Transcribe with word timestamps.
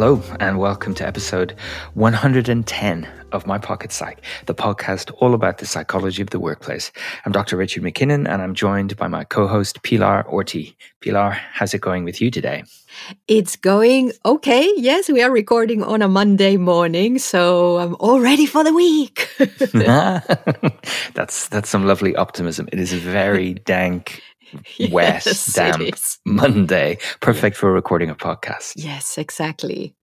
Hello, 0.00 0.22
and 0.40 0.58
welcome 0.58 0.94
to 0.94 1.06
episode 1.06 1.54
110 1.92 3.08
of 3.32 3.46
My 3.46 3.58
Pocket 3.58 3.92
Psych, 3.92 4.22
the 4.46 4.54
podcast 4.54 5.12
all 5.18 5.34
about 5.34 5.58
the 5.58 5.66
psychology 5.66 6.22
of 6.22 6.30
the 6.30 6.40
workplace. 6.40 6.90
I'm 7.26 7.32
Dr. 7.32 7.58
Richard 7.58 7.82
MacKinnon, 7.82 8.26
and 8.26 8.40
I'm 8.40 8.54
joined 8.54 8.96
by 8.96 9.08
my 9.08 9.24
co 9.24 9.46
host, 9.46 9.82
Pilar 9.82 10.24
Orti. 10.26 10.74
Pilar, 11.02 11.32
how's 11.32 11.74
it 11.74 11.82
going 11.82 12.04
with 12.04 12.18
you 12.18 12.30
today? 12.30 12.64
It's 13.28 13.56
going 13.56 14.12
okay. 14.24 14.72
Yes, 14.76 15.10
we 15.10 15.22
are 15.22 15.30
recording 15.30 15.82
on 15.82 16.00
a 16.00 16.08
Monday 16.08 16.56
morning, 16.56 17.18
so 17.18 17.76
I'm 17.76 17.94
all 18.00 18.20
ready 18.20 18.46
for 18.46 18.64
the 18.64 18.72
week. 18.72 19.28
that's 21.12 21.48
that's 21.48 21.68
some 21.68 21.86
lovely 21.86 22.16
optimism. 22.16 22.70
It 22.72 22.80
is 22.80 22.94
a 22.94 22.98
very 22.98 23.52
dank 23.66 24.22
wet, 24.90 25.24
yes, 25.26 25.52
damp 25.54 25.96
Monday. 26.24 26.98
Perfect 27.20 27.56
for 27.56 27.72
recording 27.72 28.10
a 28.10 28.14
podcast. 28.14 28.74
Yes, 28.76 29.18
exactly. 29.18 29.94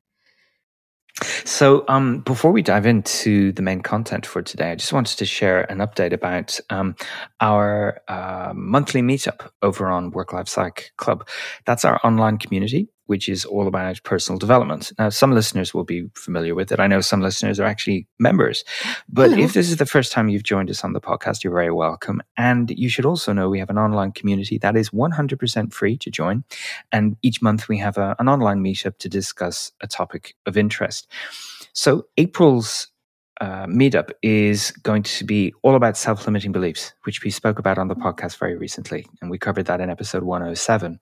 So, 1.46 1.84
um, 1.88 2.20
before 2.20 2.52
we 2.52 2.62
dive 2.62 2.86
into 2.86 3.52
the 3.54 3.64
main 3.64 3.82
content 3.82 4.26
for 4.26 4.44
today, 4.44 4.72
I 4.72 4.76
just 4.76 4.94
wanted 4.94 5.18
to 5.18 5.26
share 5.26 5.70
an 5.72 5.80
update 5.80 6.14
about 6.14 6.60
um, 6.70 6.96
our 7.42 8.02
uh, 8.08 8.12
Um, 8.48 8.70
monthly 8.70 9.02
meetup 9.02 9.50
over 9.62 9.88
on 9.88 10.12
Work 10.12 10.34
Life 10.34 10.48
Psych 10.48 10.92
Club. 10.98 11.28
That's 11.66 11.86
our 11.86 12.00
online 12.04 12.38
community 12.38 12.90
which 13.08 13.28
is 13.28 13.46
all 13.46 13.68
about 13.68 14.04
personal 14.04 14.38
development. 14.38 14.92
Now, 15.00 15.10
some 15.10 15.32
listeners 15.32 15.74
will 15.74 15.84
be 15.84 16.10
familiar 16.16 16.54
with 16.54 16.72
it. 16.72 16.80
I 16.80 16.88
know 16.88 17.02
some 17.02 17.22
listeners 17.22 17.60
are 17.60 17.66
actually 17.66 18.06
members. 18.20 18.64
But 19.10 19.32
Hello. 19.32 19.44
if 19.44 19.50
mm-hmm. 19.50 19.60
this 19.60 19.70
is 19.70 19.78
the 19.78 19.86
first 19.86 20.12
time 20.12 20.30
you've 20.30 20.44
joined 20.44 20.70
us 20.70 20.84
on 20.84 20.94
the 20.94 21.02
podcast, 21.02 21.44
you're 21.44 21.54
very 21.54 21.72
welcome. 21.72 22.22
And 22.36 22.70
you 22.72 22.90
should 22.90 23.06
also 23.06 23.34
know 23.34 23.50
we 23.50 23.60
have 23.60 23.70
an 23.70 23.78
online 23.78 24.12
community 24.12 24.58
that 24.60 24.76
is 24.76 24.90
100% 24.90 25.74
free 25.74 25.98
to 25.98 26.12
join. 26.12 26.44
And 26.92 27.18
each 27.22 27.42
month 27.42 27.68
we 27.68 27.78
have 27.78 27.98
a, 27.98 28.16
an 28.20 28.28
online 28.28 28.62
meetup 28.62 28.98
to 29.00 29.10
discuss 29.10 29.72
a 29.82 29.88
topic 29.88 30.36
of 30.46 30.58
interest. 30.58 31.10
So, 31.74 32.08
April's 32.18 32.90
uh, 33.40 33.68
meetup 33.68 34.10
is 34.24 34.72
going 34.84 35.04
to 35.04 35.24
be 35.24 35.54
all 35.62 35.76
about 35.76 35.96
self 35.96 36.26
limiting 36.26 36.52
beliefs, 36.52 36.94
which 37.04 37.24
we 37.24 37.30
spoke 37.30 37.60
about 37.60 37.78
on 37.78 37.88
the 37.88 37.96
podcast 37.96 38.38
very 38.38 38.58
recently. 38.58 39.06
And 39.22 39.30
we 39.30 39.38
covered 39.38 39.68
that 39.68 39.80
in 39.80 39.90
episode 39.90 40.24
107. 40.24 41.00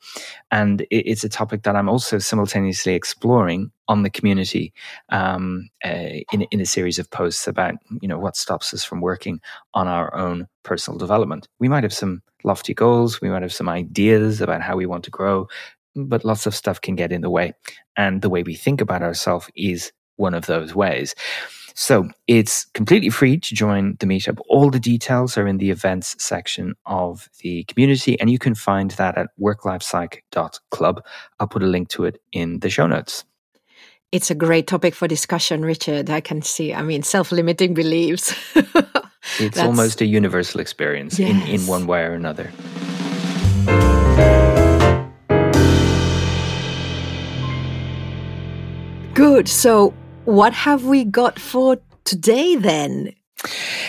And 0.52 0.82
it, 0.82 0.88
it's 0.92 1.24
a 1.24 1.30
topic 1.30 1.64
that 1.64 1.76
I'm 1.76 1.88
also 1.88 2.20
simultaneously 2.20 2.94
exploring 2.94 3.72
on 3.88 4.04
the 4.04 4.10
community 4.10 4.74
um, 5.10 5.70
uh, 5.86 6.20
in, 6.34 6.42
in 6.52 6.60
a 6.60 6.66
series 6.66 7.00
of 7.00 7.10
posts 7.10 7.48
about, 7.48 7.76
you 8.02 8.08
know, 8.08 8.20
what 8.20 8.36
stops 8.36 8.74
us 8.74 8.84
from 8.84 9.02
working 9.02 9.40
on 9.74 9.88
our 9.88 10.14
own 10.14 10.48
personal 10.64 10.98
development. 10.98 11.48
We 11.60 11.70
might 11.70 11.84
have 11.84 11.94
some 11.94 12.22
lofty 12.44 12.74
goals, 12.74 13.22
we 13.22 13.30
might 13.30 13.44
have 13.44 13.54
some 13.54 13.70
ideas 13.70 14.42
about 14.42 14.62
how 14.62 14.76
we 14.76 14.86
want 14.86 15.04
to 15.06 15.12
grow, 15.12 15.48
but 15.96 16.26
lots 16.26 16.46
of 16.46 16.54
stuff 16.54 16.82
can 16.82 16.96
get 16.96 17.12
in 17.12 17.22
the 17.22 17.30
way. 17.30 17.54
And 17.96 18.22
the 18.22 18.30
way 18.30 18.44
we 18.44 18.56
think 18.56 18.82
about 18.82 19.02
ourselves 19.02 19.50
is 19.56 19.92
one 20.18 20.34
of 20.34 20.46
those 20.46 20.76
ways. 20.76 21.16
So 21.78 22.08
it's 22.28 22.66
completely 22.74 23.10
free 23.10 23.38
to 23.38 23.54
join 23.54 23.98
the 24.00 24.06
meetup. 24.06 24.40
All 24.48 24.70
the 24.70 24.80
details 24.80 25.38
are 25.38 25.46
in 25.46 25.58
the 25.58 25.72
events 25.72 26.16
section 26.24 26.74
of 26.86 27.30
the 27.42 27.66
community, 27.66 28.18
and 28.20 28.30
you 28.32 28.40
can 28.40 28.56
find 28.56 28.92
that 28.92 29.18
at 29.18 29.28
worklifepsych.club. 29.40 31.04
I'll 31.40 31.48
put 31.48 31.64
a 31.64 31.68
link 31.68 31.90
to 31.90 32.06
it 32.06 32.22
in 32.32 32.60
the 32.60 32.70
show 32.70 32.88
notes. 32.88 33.26
It's 34.14 34.32
a 34.32 34.36
great 34.36 34.68
topic 34.68 34.96
for 34.96 35.10
discussion, 35.10 35.66
Richard. 35.66 36.10
I 36.10 36.22
can 36.22 36.42
see, 36.42 36.74
I 36.74 36.82
mean, 36.82 37.04
self 37.04 37.34
limiting 37.34 37.74
beliefs. 37.74 38.34
it's 39.40 39.60
almost 39.60 40.00
a 40.00 40.06
universal 40.06 40.62
experience 40.62 41.20
yes. 41.20 41.30
in, 41.30 41.42
in 41.42 41.68
one 41.68 41.88
way 41.88 42.04
or 42.04 42.14
another. 42.14 42.50
Good. 49.14 49.50
So, 49.50 49.94
what 50.26 50.54
have 50.54 50.86
we 50.86 51.06
got 51.06 51.40
for 51.40 51.78
today 52.04 52.56
then? 52.56 53.14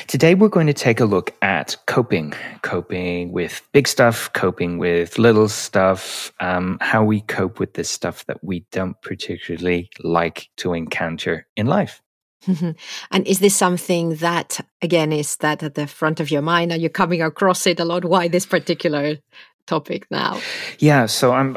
Today, 0.07 0.35
we're 0.35 0.49
going 0.49 0.67
to 0.67 0.75
take 0.75 1.01
a 1.01 1.05
look 1.05 1.35
at 1.41 1.77
coping, 1.87 2.35
coping 2.63 3.33
with 3.33 3.63
big 3.73 3.89
stuff, 3.89 4.31
coping 4.35 4.79
with 4.79 5.19
little 5.19 5.49
stuff, 5.49 6.33
um, 6.41 6.79
how 6.81 7.03
we 7.03 7.23
cope 7.23 7.59
with 7.59 7.75
this 7.75 7.89
stuff 7.89 8.27
that 8.27 8.43
we 8.45 8.67
don't 8.71 9.01
particularly 9.03 9.89
like 10.01 10.49
to 10.59 10.75
encounter 10.75 11.47
in 11.57 11.67
life. 11.67 12.03
and 13.11 13.27
is 13.27 13.41
this 13.41 13.57
something 13.57 14.17
that, 14.17 14.61
again, 14.83 15.13
is 15.13 15.37
that 15.37 15.63
at 15.63 15.75
the 15.75 15.87
front 15.87 16.21
of 16.21 16.31
your 16.31 16.43
mind? 16.43 16.71
Are 16.71 16.79
you 16.79 16.91
coming 16.91 17.23
across 17.23 17.67
it 17.67 17.81
a 17.81 17.85
lot? 17.85 18.05
Why 18.05 18.29
this 18.29 18.47
particular 18.47 19.17
topic 19.67 20.07
now? 20.11 20.41
Yeah, 20.79 21.07
so 21.07 21.33
I'm. 21.33 21.57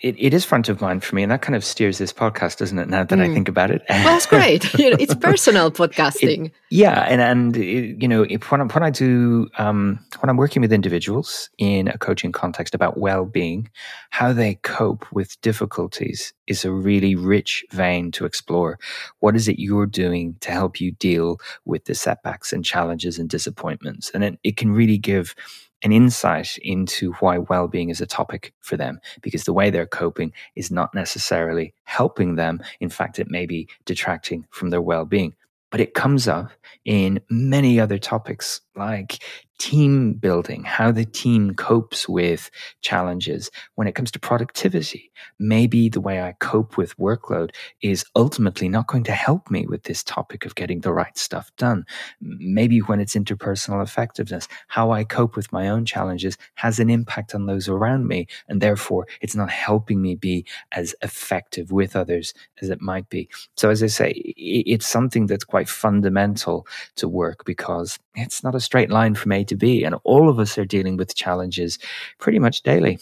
It, 0.00 0.16
it 0.18 0.34
is 0.34 0.44
front 0.44 0.68
of 0.68 0.80
mind 0.80 1.04
for 1.04 1.14
me, 1.14 1.22
and 1.22 1.32
that 1.32 1.42
kind 1.42 1.56
of 1.56 1.64
steers 1.64 1.98
this 1.98 2.12
podcast, 2.12 2.58
doesn't 2.58 2.78
it? 2.78 2.88
Now 2.88 3.04
that 3.04 3.18
mm. 3.18 3.30
I 3.30 3.34
think 3.34 3.48
about 3.48 3.70
it, 3.70 3.82
well, 3.88 4.04
that's 4.04 4.26
great. 4.26 4.64
it's 4.74 5.14
personal 5.14 5.70
podcasting. 5.70 6.46
It, 6.46 6.52
yeah, 6.70 7.00
and 7.08 7.20
and 7.20 7.56
you 7.56 8.08
know, 8.08 8.22
if, 8.22 8.50
when, 8.50 8.60
I, 8.60 8.64
when 8.64 8.82
I 8.82 8.90
do 8.90 9.48
um, 9.58 9.98
when 10.20 10.30
I'm 10.30 10.36
working 10.36 10.62
with 10.62 10.72
individuals 10.72 11.50
in 11.58 11.88
a 11.88 11.98
coaching 11.98 12.32
context 12.32 12.74
about 12.74 12.98
well-being, 12.98 13.70
how 14.10 14.32
they 14.32 14.56
cope 14.56 15.10
with 15.12 15.40
difficulties 15.40 16.32
is 16.46 16.64
a 16.64 16.72
really 16.72 17.14
rich 17.14 17.64
vein 17.70 18.10
to 18.10 18.24
explore. 18.24 18.78
What 19.20 19.36
is 19.36 19.48
it 19.48 19.58
you're 19.58 19.86
doing 19.86 20.36
to 20.40 20.50
help 20.50 20.80
you 20.80 20.90
deal 20.92 21.38
with 21.64 21.84
the 21.84 21.94
setbacks 21.94 22.52
and 22.52 22.64
challenges 22.64 23.18
and 23.18 23.28
disappointments? 23.28 24.10
And 24.10 24.24
it, 24.24 24.38
it 24.42 24.56
can 24.56 24.72
really 24.72 24.98
give 24.98 25.34
an 25.82 25.92
insight 25.92 26.58
into 26.58 27.12
why 27.14 27.38
well 27.38 27.68
being 27.68 27.88
is 27.88 28.00
a 28.00 28.06
topic 28.06 28.52
for 28.60 28.76
them, 28.76 29.00
because 29.22 29.44
the 29.44 29.52
way 29.52 29.70
they're 29.70 29.86
coping 29.86 30.32
is 30.56 30.70
not 30.70 30.94
necessarily 30.94 31.74
helping 31.84 32.36
them. 32.36 32.62
In 32.80 32.90
fact, 32.90 33.18
it 33.18 33.30
may 33.30 33.46
be 33.46 33.68
detracting 33.84 34.46
from 34.50 34.70
their 34.70 34.82
well 34.82 35.04
being. 35.04 35.34
But 35.70 35.80
it 35.80 35.94
comes 35.94 36.26
up 36.26 36.50
in 36.84 37.20
many 37.30 37.78
other 37.78 37.98
topics 37.98 38.60
like 38.74 39.22
team 39.60 40.14
building, 40.14 40.64
how 40.64 40.90
the 40.90 41.04
team 41.04 41.52
copes 41.54 42.08
with 42.08 42.50
challenges. 42.80 43.50
When 43.74 43.86
it 43.86 43.94
comes 43.94 44.10
to 44.12 44.18
productivity, 44.18 45.12
maybe 45.38 45.90
the 45.90 46.00
way 46.00 46.22
I 46.22 46.32
cope 46.40 46.78
with 46.78 46.96
workload 46.96 47.50
is 47.82 48.02
ultimately 48.16 48.70
not 48.70 48.86
going 48.86 49.04
to 49.04 49.12
help 49.12 49.50
me 49.50 49.66
with 49.66 49.82
this 49.82 50.02
topic 50.02 50.46
of 50.46 50.54
getting 50.54 50.80
the 50.80 50.94
right 50.94 51.16
stuff 51.16 51.52
done. 51.58 51.84
Maybe 52.22 52.78
when 52.78 53.00
it's 53.00 53.14
interpersonal 53.14 53.82
effectiveness, 53.82 54.48
how 54.68 54.92
I 54.92 55.04
cope 55.04 55.36
with 55.36 55.52
my 55.52 55.68
own 55.68 55.84
challenges 55.84 56.38
has 56.54 56.80
an 56.80 56.88
impact 56.88 57.34
on 57.34 57.44
those 57.44 57.68
around 57.68 58.08
me. 58.08 58.28
And 58.48 58.62
therefore, 58.62 59.06
it's 59.20 59.36
not 59.36 59.50
helping 59.50 60.00
me 60.00 60.14
be 60.14 60.46
as 60.72 60.94
effective 61.02 61.70
with 61.70 61.94
others 61.94 62.32
as 62.62 62.70
it 62.70 62.80
might 62.80 63.10
be. 63.10 63.28
So, 63.58 63.68
as 63.68 63.82
I 63.82 63.88
say, 63.88 64.12
it's 64.16 64.86
something 64.86 65.26
that's 65.26 65.44
quite 65.44 65.68
fundamental 65.68 66.66
to 66.96 67.08
work 67.08 67.44
because 67.44 67.98
it's 68.14 68.42
not 68.42 68.54
a 68.54 68.60
straight 68.60 68.88
line 68.88 69.14
from 69.14 69.32
A 69.32 69.44
to 69.50 69.56
B. 69.56 69.84
And 69.84 69.96
all 70.04 70.30
of 70.30 70.40
us 70.40 70.58
are 70.58 70.66
dealing 70.66 70.96
with 70.98 71.16
challenges 71.16 71.78
pretty 72.18 72.40
much 72.40 72.62
daily. 72.62 73.00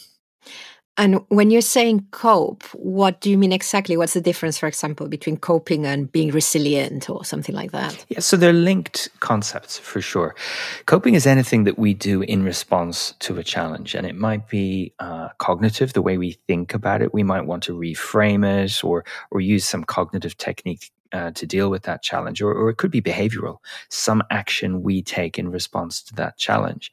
And 0.99 1.21
when 1.29 1.49
you're 1.49 1.61
saying 1.61 2.07
cope, 2.11 2.63
what 2.73 3.21
do 3.21 3.31
you 3.31 3.37
mean 3.37 3.53
exactly? 3.53 3.95
What's 3.95 4.15
the 4.15 4.21
difference, 4.21 4.57
for 4.57 4.67
example, 4.67 5.07
between 5.07 5.37
coping 5.37 5.85
and 5.85 6.11
being 6.11 6.31
resilient 6.31 7.09
or 7.09 7.23
something 7.23 7.55
like 7.55 7.71
that? 7.71 8.05
Yeah, 8.09 8.19
so 8.19 8.35
they're 8.35 8.51
linked 8.51 9.07
concepts 9.21 9.79
for 9.79 10.01
sure. 10.01 10.35
Coping 10.87 11.15
is 11.15 11.25
anything 11.25 11.63
that 11.63 11.79
we 11.79 11.93
do 11.93 12.21
in 12.23 12.43
response 12.43 13.13
to 13.19 13.37
a 13.37 13.43
challenge, 13.45 13.95
and 13.95 14.05
it 14.05 14.15
might 14.15 14.49
be 14.49 14.91
uh, 14.99 15.29
cognitive, 15.37 15.93
the 15.93 16.01
way 16.01 16.17
we 16.17 16.33
think 16.47 16.73
about 16.73 17.01
it. 17.01 17.13
We 17.13 17.23
might 17.23 17.45
want 17.45 17.63
to 17.63 17.73
reframe 17.73 18.45
it 18.45 18.83
or 18.83 19.05
or 19.31 19.39
use 19.39 19.63
some 19.63 19.85
cognitive 19.85 20.35
technique 20.35 20.91
uh, 21.13 21.31
to 21.31 21.45
deal 21.47 21.69
with 21.69 21.83
that 21.83 22.03
challenge, 22.03 22.41
or, 22.41 22.53
or 22.53 22.69
it 22.69 22.75
could 22.75 22.91
be 22.91 23.01
behavioral, 23.01 23.59
some 23.87 24.21
action 24.31 24.83
we 24.83 25.01
take 25.01 25.39
in 25.39 25.49
response 25.49 26.01
to 26.03 26.15
that 26.15 26.37
challenge. 26.37 26.91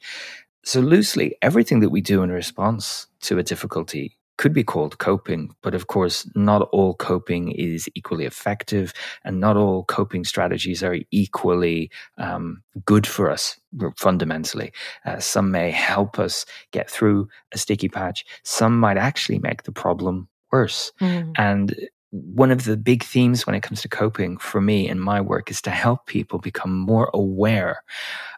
So, 0.66 0.80
loosely, 0.80 1.36
everything 1.42 1.78
that 1.80 1.90
we 1.90 2.00
do 2.00 2.24
in 2.24 2.30
response 2.32 3.06
to 3.20 3.38
a 3.38 3.44
difficulty 3.44 4.18
could 4.36 4.52
be 4.52 4.64
called 4.64 4.98
coping, 4.98 5.54
but 5.62 5.76
of 5.76 5.86
course, 5.86 6.28
not 6.34 6.62
all 6.72 6.94
coping 6.94 7.52
is 7.52 7.88
equally 7.94 8.24
effective, 8.24 8.92
and 9.24 9.38
not 9.38 9.56
all 9.56 9.84
coping 9.84 10.24
strategies 10.24 10.82
are 10.82 10.98
equally 11.12 11.88
um, 12.18 12.64
good 12.84 13.06
for 13.06 13.30
us 13.30 13.58
fundamentally. 13.96 14.72
Uh, 15.04 15.20
some 15.20 15.52
may 15.52 15.70
help 15.70 16.18
us 16.18 16.44
get 16.72 16.90
through 16.90 17.28
a 17.52 17.58
sticky 17.58 17.88
patch, 17.88 18.26
some 18.42 18.78
might 18.78 18.98
actually 18.98 19.38
make 19.38 19.62
the 19.62 19.72
problem 19.72 20.28
worse. 20.50 20.90
Mm. 21.00 21.32
And 21.38 21.88
one 22.10 22.50
of 22.50 22.64
the 22.64 22.76
big 22.76 23.04
themes 23.04 23.46
when 23.46 23.54
it 23.54 23.62
comes 23.62 23.82
to 23.82 23.88
coping 23.88 24.36
for 24.36 24.60
me 24.60 24.88
in 24.88 24.98
my 24.98 25.20
work 25.20 25.48
is 25.48 25.62
to 25.62 25.70
help 25.70 26.06
people 26.06 26.40
become 26.40 26.76
more 26.76 27.08
aware 27.14 27.84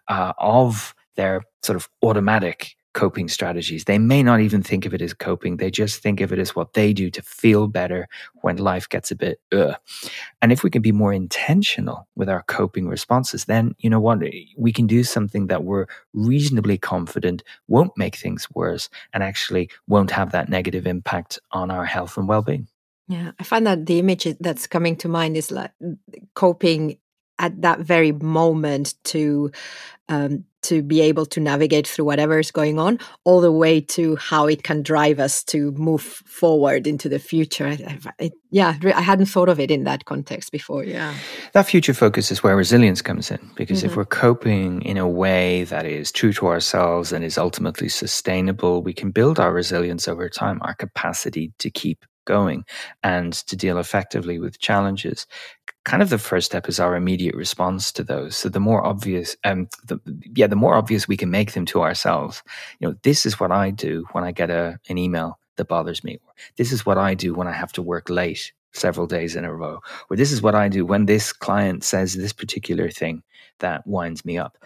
uh, 0.09 0.35
of 0.39 0.95
their 1.19 1.43
sort 1.63 1.77
of 1.77 1.89
automatic 2.03 2.77
coping 2.95 3.29
strategies. 3.29 3.85
They 3.85 3.99
may 3.99 4.23
not 4.23 4.41
even 4.41 4.63
think 4.63 4.87
of 4.87 4.95
it 4.95 5.03
as 5.03 5.13
coping. 5.15 5.59
They 5.59 5.71
just 5.71 6.03
think 6.03 6.21
of 6.21 6.33
it 6.33 6.39
as 6.39 6.57
what 6.57 6.73
they 6.73 6.93
do 6.93 7.11
to 7.11 7.23
feel 7.23 7.69
better 7.69 8.09
when 8.41 8.57
life 8.57 8.89
gets 8.89 9.11
a 9.11 9.15
bit 9.15 9.41
ugh. 9.53 9.77
And 10.43 10.51
if 10.51 10.65
we 10.65 10.71
can 10.71 10.83
be 10.83 10.91
more 10.91 11.13
intentional 11.13 12.09
with 12.17 12.29
our 12.29 12.43
coping 12.49 12.89
responses, 12.89 13.45
then 13.45 13.75
you 13.79 13.91
know 13.91 14.01
what? 14.01 14.19
We 14.57 14.73
can 14.73 14.87
do 14.87 15.05
something 15.05 15.47
that 15.49 15.65
we're 15.65 15.87
reasonably 16.13 16.79
confident 16.79 17.45
won't 17.69 17.93
make 17.97 18.17
things 18.17 18.49
worse 18.55 18.89
and 19.13 19.23
actually 19.23 19.71
won't 19.87 20.11
have 20.11 20.33
that 20.33 20.49
negative 20.49 20.87
impact 20.87 21.39
on 21.53 21.71
our 21.71 21.85
health 21.85 22.17
and 22.17 22.27
well 22.27 22.43
being. 22.43 22.69
Yeah, 23.07 23.31
I 23.39 23.45
find 23.45 23.67
that 23.67 23.87
the 23.87 24.01
image 24.01 24.27
that's 24.41 24.67
coming 24.67 24.97
to 24.97 25.09
mind 25.09 25.37
is 25.37 25.51
like 25.51 25.71
mm, 25.83 25.99
coping 26.35 26.99
at 27.39 27.61
that 27.63 27.81
very 27.81 28.13
moment 28.13 28.95
to 29.05 29.51
um, 30.09 30.45
to 30.63 30.83
be 30.83 31.01
able 31.01 31.25
to 31.27 31.41
navigate 31.41 31.87
through 31.87 32.05
whatever 32.05 32.39
is 32.39 32.51
going 32.51 32.79
on, 32.79 32.99
all 33.25 33.41
the 33.41 33.53
way 33.53 33.81
to 33.81 34.17
how 34.17 34.47
it 34.47 34.63
can 34.63 34.83
drive 34.83 35.21
us 35.21 35.45
to 35.45 35.71
move 35.73 36.03
forward 36.03 36.87
into 36.87 37.09
the 37.09 37.19
future. 37.19 37.67
I, 37.69 37.99
I, 38.21 38.31
yeah, 38.51 38.75
I 38.95 39.01
hadn't 39.01 39.27
thought 39.27 39.49
of 39.49 39.61
it 39.61 39.71
in 39.71 39.85
that 39.85 40.05
context 40.05 40.51
before. 40.51 40.85
Yeah, 40.85 41.15
that 41.53 41.67
future 41.67 41.95
focus 41.95 42.31
is 42.31 42.43
where 42.43 42.57
resilience 42.57 43.03
comes 43.03 43.31
in 43.31 43.39
because 43.55 43.79
mm-hmm. 43.79 43.91
if 43.91 43.97
we're 43.97 44.05
coping 44.05 44.83
in 44.83 44.97
a 44.97 45.09
way 45.09 45.65
that 45.65 45.87
is 45.87 46.11
true 46.11 46.33
to 46.35 46.49
ourselves 46.49 47.13
and 47.13 47.25
is 47.25 47.39
ultimately 47.39 47.89
sustainable, 47.89 48.83
we 48.83 48.93
can 48.93 49.11
build 49.11 49.39
our 49.39 49.53
resilience 49.53 50.09
over 50.09 50.29
time, 50.29 50.59
our 50.63 50.75
capacity 50.75 51.53
to 51.59 51.71
keep 51.71 52.05
going 52.25 52.63
and 53.03 53.33
to 53.33 53.57
deal 53.57 53.79
effectively 53.79 54.39
with 54.39 54.59
challenges 54.59 55.27
kind 55.85 56.03
of 56.03 56.11
the 56.11 56.19
first 56.19 56.47
step 56.47 56.69
is 56.69 56.81
our 56.81 56.97
immediate 56.97 57.35
response 57.35 57.93
to 57.93 58.05
those. 58.05 58.37
So 58.37 58.49
the 58.49 58.61
more 58.61 58.85
obvious, 58.85 59.37
um, 59.45 59.69
the, 59.85 59.99
yeah, 60.35 60.47
the 60.47 60.57
more 60.57 60.75
obvious 60.75 61.09
we 61.09 61.17
can 61.17 61.31
make 61.31 61.53
them 61.53 61.65
to 61.67 61.83
ourselves. 61.83 62.43
You 62.79 62.89
know, 62.89 62.95
this 63.03 63.25
is 63.25 63.41
what 63.41 63.53
I 63.53 63.71
do 63.71 64.05
when 64.13 64.25
I 64.25 64.33
get 64.33 64.51
a 64.51 64.79
an 64.89 64.99
email 64.99 65.39
that 65.57 65.69
bothers 65.69 66.05
me. 66.05 66.19
This 66.57 66.73
is 66.73 66.87
what 66.87 66.99
I 66.99 67.15
do 67.15 67.35
when 67.35 67.49
I 67.49 67.53
have 67.53 67.73
to 67.73 67.83
work 67.83 68.09
late 68.09 68.53
several 68.73 69.07
days 69.07 69.37
in 69.37 69.45
a 69.45 69.55
row. 69.55 69.81
Or 70.11 70.17
this 70.17 70.33
is 70.33 70.43
what 70.43 70.55
I 70.55 70.69
do 70.69 70.85
when 70.85 71.07
this 71.07 71.33
client 71.33 71.85
says 71.85 72.15
this 72.15 72.33
particular 72.33 72.91
thing 72.91 73.23
that 73.61 73.87
winds 73.87 74.25
me 74.25 74.39
up. 74.39 74.57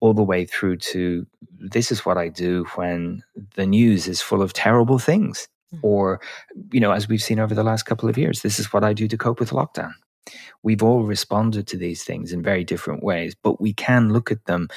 All 0.00 0.14
the 0.14 0.22
way 0.22 0.44
through 0.44 0.76
to 0.76 1.26
this 1.58 1.90
is 1.90 2.06
what 2.06 2.16
I 2.18 2.28
do 2.28 2.64
when 2.76 3.22
the 3.56 3.66
news 3.66 4.06
is 4.06 4.22
full 4.22 4.42
of 4.42 4.52
terrible 4.52 4.98
things. 4.98 5.48
Mm. 5.74 5.80
Or, 5.82 6.20
you 6.72 6.80
know, 6.80 6.92
as 6.92 7.08
we've 7.08 7.22
seen 7.22 7.40
over 7.40 7.54
the 7.54 7.64
last 7.64 7.82
couple 7.82 8.08
of 8.08 8.16
years, 8.16 8.42
this 8.42 8.60
is 8.60 8.72
what 8.72 8.84
I 8.84 8.92
do 8.92 9.08
to 9.08 9.18
cope 9.18 9.40
with 9.40 9.50
lockdown. 9.50 9.92
We've 10.62 10.82
all 10.82 11.04
responded 11.04 11.66
to 11.68 11.76
these 11.76 12.04
things 12.04 12.32
in 12.32 12.42
very 12.42 12.64
different 12.64 13.02
ways, 13.02 13.34
but 13.34 13.60
we 13.60 13.72
can 13.72 14.12
look 14.12 14.30
at 14.30 14.44
them 14.44 14.68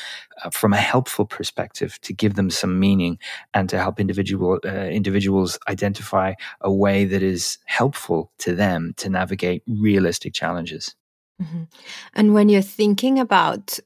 uh, 0.44 0.50
from 0.50 0.74
a 0.74 0.78
helpful 0.78 1.26
perspective 1.26 2.00
to 2.02 2.14
give 2.14 2.36
them 2.36 2.50
some 2.50 2.80
meaning 2.80 3.18
and 3.54 3.68
to 3.70 3.78
help 3.78 4.00
individual 4.00 4.60
uh, 4.66 4.70
individuals 4.70 5.60
identify 5.68 6.34
a 6.62 6.72
way 6.72 7.06
that 7.06 7.24
is 7.24 7.58
helpful 7.66 8.32
to 8.40 8.56
them 8.56 8.94
to 8.98 9.10
navigate 9.10 9.64
realistic 9.68 10.34
challenges. 10.34 10.96
Mm-hmm. 11.42 11.64
And 12.14 12.34
when 12.34 12.50
you're 12.50 12.62
thinking 12.62 13.20
about 13.20 13.80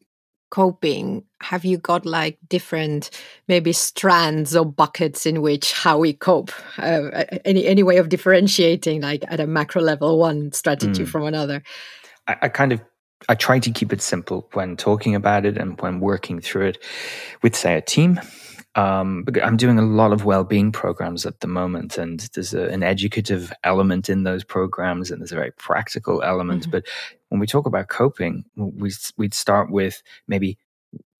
coping 0.55 1.21
have 1.41 1.65
you 1.65 1.77
got 1.77 2.05
like 2.05 2.37
different 2.47 3.09
maybe 3.49 3.73
strands 3.73 4.55
or 4.55 4.65
buckets 4.65 5.25
in 5.25 5.41
which 5.41 5.73
how 5.73 5.97
we 5.97 6.13
cope? 6.13 6.49
Uh, 6.77 7.25
any 7.43 7.67
any 7.67 7.83
way 7.83 7.97
of 7.97 8.07
differentiating 8.07 9.01
like 9.01 9.25
at 9.27 9.41
a 9.41 9.47
macro 9.47 9.81
level 9.81 10.17
one 10.17 10.53
strategy 10.53 11.03
mm. 11.03 11.07
from 11.09 11.23
another? 11.23 11.61
I, 12.29 12.37
I, 12.43 12.47
kind 12.47 12.71
of 12.71 12.79
i 13.27 13.35
try 13.35 13.59
to 13.59 13.69
keep 13.69 13.91
it 13.91 14.01
simple 14.01 14.47
when 14.53 14.77
talking 14.77 15.13
about 15.13 15.45
it 15.45 15.57
and 15.57 15.79
when 15.81 15.99
working 15.99 16.39
through 16.39 16.67
it 16.67 16.77
with 17.41 17.53
say 17.53 17.75
a 17.75 17.81
team 17.81 18.17
um, 18.75 19.25
I'm 19.41 19.57
doing 19.57 19.79
a 19.79 19.85
lot 19.85 20.11
of 20.11 20.25
well-being 20.25 20.71
programs 20.71 21.25
at 21.25 21.39
the 21.39 21.47
moment, 21.47 21.97
and 21.97 22.19
there's 22.33 22.53
a, 22.53 22.67
an 22.67 22.83
educative 22.83 23.51
element 23.63 24.09
in 24.09 24.23
those 24.23 24.43
programs, 24.43 25.11
and 25.11 25.21
there's 25.21 25.31
a 25.31 25.35
very 25.35 25.51
practical 25.51 26.21
element. 26.21 26.63
Mm-hmm. 26.63 26.71
But 26.71 26.87
when 27.29 27.39
we 27.39 27.47
talk 27.47 27.65
about 27.65 27.87
coping, 27.87 28.43
we 28.55 28.91
we'd 29.17 29.33
start 29.33 29.71
with 29.71 30.03
maybe 30.27 30.57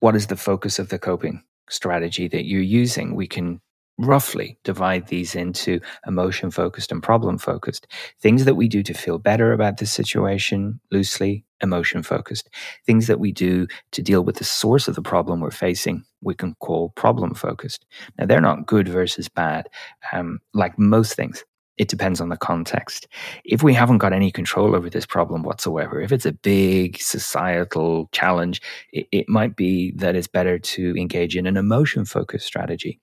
what 0.00 0.14
is 0.16 0.26
the 0.26 0.36
focus 0.36 0.78
of 0.78 0.90
the 0.90 0.98
coping 0.98 1.42
strategy 1.70 2.28
that 2.28 2.44
you're 2.44 2.60
using. 2.60 3.14
We 3.14 3.26
can 3.26 3.60
roughly 3.98 4.58
divide 4.64 5.08
these 5.08 5.34
into 5.34 5.80
emotion 6.06 6.50
focused 6.50 6.92
and 6.92 7.02
problem 7.02 7.38
focused. 7.38 7.86
Things 8.20 8.44
that 8.44 8.54
we 8.54 8.68
do 8.68 8.82
to 8.82 8.94
feel 8.94 9.18
better 9.18 9.52
about 9.52 9.78
the 9.78 9.86
situation, 9.86 10.80
loosely 10.90 11.44
emotion 11.62 12.02
focused. 12.02 12.50
Things 12.84 13.06
that 13.06 13.20
we 13.20 13.32
do 13.32 13.66
to 13.92 14.02
deal 14.02 14.22
with 14.22 14.36
the 14.36 14.44
source 14.44 14.88
of 14.88 14.94
the 14.94 15.02
problem 15.02 15.40
we're 15.40 15.50
facing, 15.50 16.04
we 16.20 16.34
can 16.34 16.54
call 16.60 16.90
problem 16.90 17.34
focused. 17.34 17.86
Now, 18.18 18.26
they're 18.26 18.40
not 18.40 18.66
good 18.66 18.88
versus 18.88 19.28
bad, 19.28 19.68
um, 20.12 20.40
like 20.52 20.78
most 20.78 21.14
things 21.14 21.44
it 21.78 21.88
depends 21.88 22.20
on 22.20 22.28
the 22.30 22.36
context. 22.36 23.06
If 23.44 23.62
we 23.62 23.74
haven't 23.74 23.98
got 23.98 24.12
any 24.12 24.30
control 24.30 24.74
over 24.74 24.88
this 24.88 25.06
problem 25.06 25.42
whatsoever, 25.42 26.00
if 26.00 26.12
it's 26.12 26.26
a 26.26 26.32
big 26.32 26.98
societal 27.00 28.08
challenge, 28.12 28.62
it, 28.92 29.06
it 29.12 29.28
might 29.28 29.56
be 29.56 29.92
that 29.96 30.16
it's 30.16 30.26
better 30.26 30.58
to 30.58 30.96
engage 30.96 31.36
in 31.36 31.46
an 31.46 31.56
emotion 31.56 32.04
focused 32.04 32.46
strategy. 32.46 32.98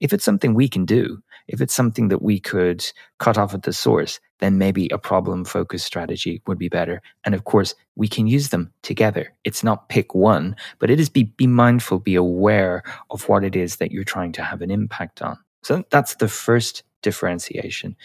If 0.00 0.12
it's 0.12 0.24
something 0.24 0.54
we 0.54 0.68
can 0.68 0.84
do, 0.84 1.22
if 1.48 1.60
it's 1.60 1.74
something 1.74 2.08
that 2.08 2.22
we 2.22 2.38
could 2.38 2.84
cut 3.18 3.38
off 3.38 3.54
at 3.54 3.62
the 3.62 3.72
source, 3.72 4.20
then 4.38 4.58
maybe 4.58 4.88
a 4.90 4.98
problem 4.98 5.44
focused 5.44 5.86
strategy 5.86 6.42
would 6.46 6.58
be 6.58 6.68
better. 6.68 7.02
And 7.24 7.34
of 7.34 7.44
course, 7.44 7.74
we 7.96 8.06
can 8.06 8.26
use 8.26 8.50
them 8.50 8.72
together. 8.82 9.34
It's 9.44 9.64
not 9.64 9.88
pick 9.88 10.14
one, 10.14 10.56
but 10.78 10.90
it 10.90 11.00
is 11.00 11.08
be, 11.08 11.24
be 11.24 11.46
mindful, 11.46 11.98
be 11.98 12.14
aware 12.14 12.82
of 13.10 13.28
what 13.28 13.44
it 13.44 13.56
is 13.56 13.76
that 13.76 13.90
you're 13.90 14.04
trying 14.04 14.32
to 14.32 14.42
have 14.42 14.62
an 14.62 14.70
impact 14.70 15.22
on. 15.22 15.38
So 15.62 15.84
that's 15.90 16.16
the 16.16 16.28
first 16.28 16.84
differentiation. 17.02 17.96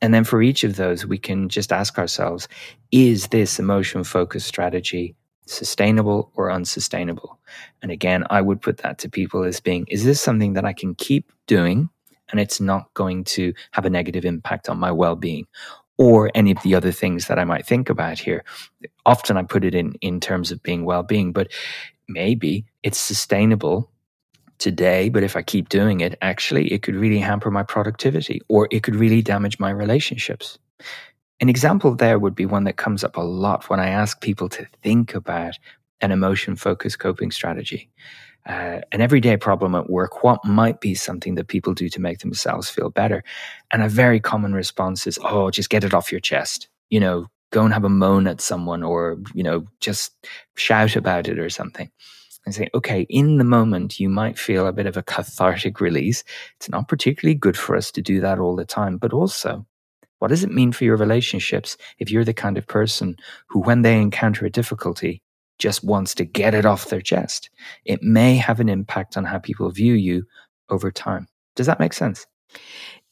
And 0.00 0.12
then 0.12 0.24
for 0.24 0.42
each 0.42 0.64
of 0.64 0.76
those, 0.76 1.06
we 1.06 1.18
can 1.18 1.48
just 1.48 1.72
ask 1.72 1.98
ourselves 1.98 2.48
is 2.92 3.28
this 3.28 3.58
emotion 3.58 4.04
focused 4.04 4.46
strategy 4.46 5.14
sustainable 5.46 6.30
or 6.34 6.50
unsustainable? 6.50 7.38
And 7.82 7.90
again, 7.90 8.24
I 8.30 8.40
would 8.40 8.60
put 8.60 8.78
that 8.78 8.98
to 9.00 9.08
people 9.08 9.44
as 9.44 9.60
being 9.60 9.86
is 9.88 10.04
this 10.04 10.20
something 10.20 10.54
that 10.54 10.64
I 10.64 10.72
can 10.72 10.94
keep 10.94 11.32
doing 11.46 11.88
and 12.30 12.40
it's 12.40 12.60
not 12.60 12.92
going 12.94 13.24
to 13.24 13.52
have 13.72 13.84
a 13.84 13.90
negative 13.90 14.24
impact 14.24 14.68
on 14.68 14.78
my 14.78 14.90
well 14.90 15.16
being? 15.16 15.46
Or 15.96 16.30
any 16.34 16.50
of 16.50 16.60
the 16.64 16.74
other 16.74 16.90
things 16.90 17.28
that 17.28 17.38
I 17.38 17.44
might 17.44 17.66
think 17.66 17.88
about 17.88 18.18
here. 18.18 18.44
Often 19.06 19.36
I 19.36 19.44
put 19.44 19.64
it 19.64 19.76
in, 19.76 19.94
in 20.00 20.18
terms 20.18 20.50
of 20.50 20.60
being 20.60 20.84
well 20.84 21.04
being, 21.04 21.32
but 21.32 21.52
maybe 22.08 22.64
it's 22.82 22.98
sustainable 22.98 23.92
today, 24.58 25.08
but 25.08 25.22
if 25.22 25.36
I 25.36 25.42
keep 25.42 25.68
doing 25.68 26.00
it, 26.00 26.16
actually, 26.22 26.72
it 26.72 26.82
could 26.82 26.94
really 26.94 27.18
hamper 27.18 27.50
my 27.50 27.62
productivity 27.62 28.40
or 28.48 28.68
it 28.70 28.82
could 28.82 28.96
really 28.96 29.22
damage 29.22 29.58
my 29.58 29.70
relationships. 29.70 30.58
An 31.40 31.48
example 31.48 31.94
there 31.94 32.18
would 32.18 32.34
be 32.34 32.46
one 32.46 32.64
that 32.64 32.76
comes 32.76 33.02
up 33.04 33.16
a 33.16 33.22
lot 33.22 33.68
when 33.68 33.80
I 33.80 33.88
ask 33.88 34.20
people 34.20 34.48
to 34.50 34.66
think 34.82 35.14
about 35.14 35.58
an 36.00 36.12
emotion 36.12 36.56
focused 36.56 36.98
coping 36.98 37.30
strategy. 37.30 37.90
Uh, 38.46 38.80
an 38.92 39.00
everyday 39.00 39.36
problem 39.36 39.74
at 39.74 39.88
work, 39.88 40.22
what 40.22 40.44
might 40.44 40.80
be 40.80 40.94
something 40.94 41.34
that 41.34 41.48
people 41.48 41.72
do 41.72 41.88
to 41.88 42.00
make 42.00 42.18
themselves 42.18 42.68
feel 42.68 42.90
better? 42.90 43.24
And 43.70 43.82
a 43.82 43.88
very 43.88 44.20
common 44.20 44.52
response 44.52 45.06
is, 45.06 45.18
oh, 45.24 45.50
just 45.50 45.70
get 45.70 45.82
it 45.82 45.94
off 45.94 46.12
your 46.12 46.20
chest. 46.20 46.68
You 46.90 47.00
know, 47.00 47.26
go 47.52 47.64
and 47.64 47.72
have 47.72 47.84
a 47.84 47.88
moan 47.88 48.26
at 48.26 48.40
someone 48.40 48.82
or, 48.82 49.16
you 49.32 49.42
know, 49.42 49.64
just 49.80 50.12
shout 50.56 50.94
about 50.94 51.26
it 51.26 51.38
or 51.38 51.48
something 51.48 51.90
and 52.44 52.54
say, 52.54 52.68
okay, 52.74 53.06
in 53.08 53.38
the 53.38 53.44
moment, 53.44 53.98
you 53.98 54.08
might 54.08 54.38
feel 54.38 54.66
a 54.66 54.72
bit 54.72 54.86
of 54.86 54.96
a 54.96 55.02
cathartic 55.02 55.80
release. 55.80 56.22
It's 56.56 56.68
not 56.68 56.88
particularly 56.88 57.34
good 57.34 57.56
for 57.56 57.74
us 57.74 57.90
to 57.92 58.02
do 58.02 58.20
that 58.20 58.38
all 58.38 58.56
the 58.56 58.66
time, 58.66 58.98
but 58.98 59.12
also, 59.12 59.64
what 60.24 60.30
does 60.30 60.42
it 60.42 60.50
mean 60.50 60.72
for 60.72 60.84
your 60.84 60.96
relationships 60.96 61.76
if 61.98 62.10
you're 62.10 62.24
the 62.24 62.32
kind 62.32 62.56
of 62.56 62.66
person 62.66 63.14
who, 63.48 63.60
when 63.60 63.82
they 63.82 64.00
encounter 64.00 64.46
a 64.46 64.50
difficulty, 64.50 65.20
just 65.58 65.84
wants 65.84 66.14
to 66.14 66.24
get 66.24 66.54
it 66.54 66.64
off 66.64 66.86
their 66.86 67.02
chest? 67.02 67.50
It 67.84 68.02
may 68.02 68.36
have 68.36 68.58
an 68.58 68.70
impact 68.70 69.18
on 69.18 69.24
how 69.26 69.38
people 69.38 69.70
view 69.70 69.92
you 69.92 70.24
over 70.70 70.90
time. 70.90 71.28
Does 71.56 71.66
that 71.66 71.78
make 71.78 71.92
sense? 71.92 72.26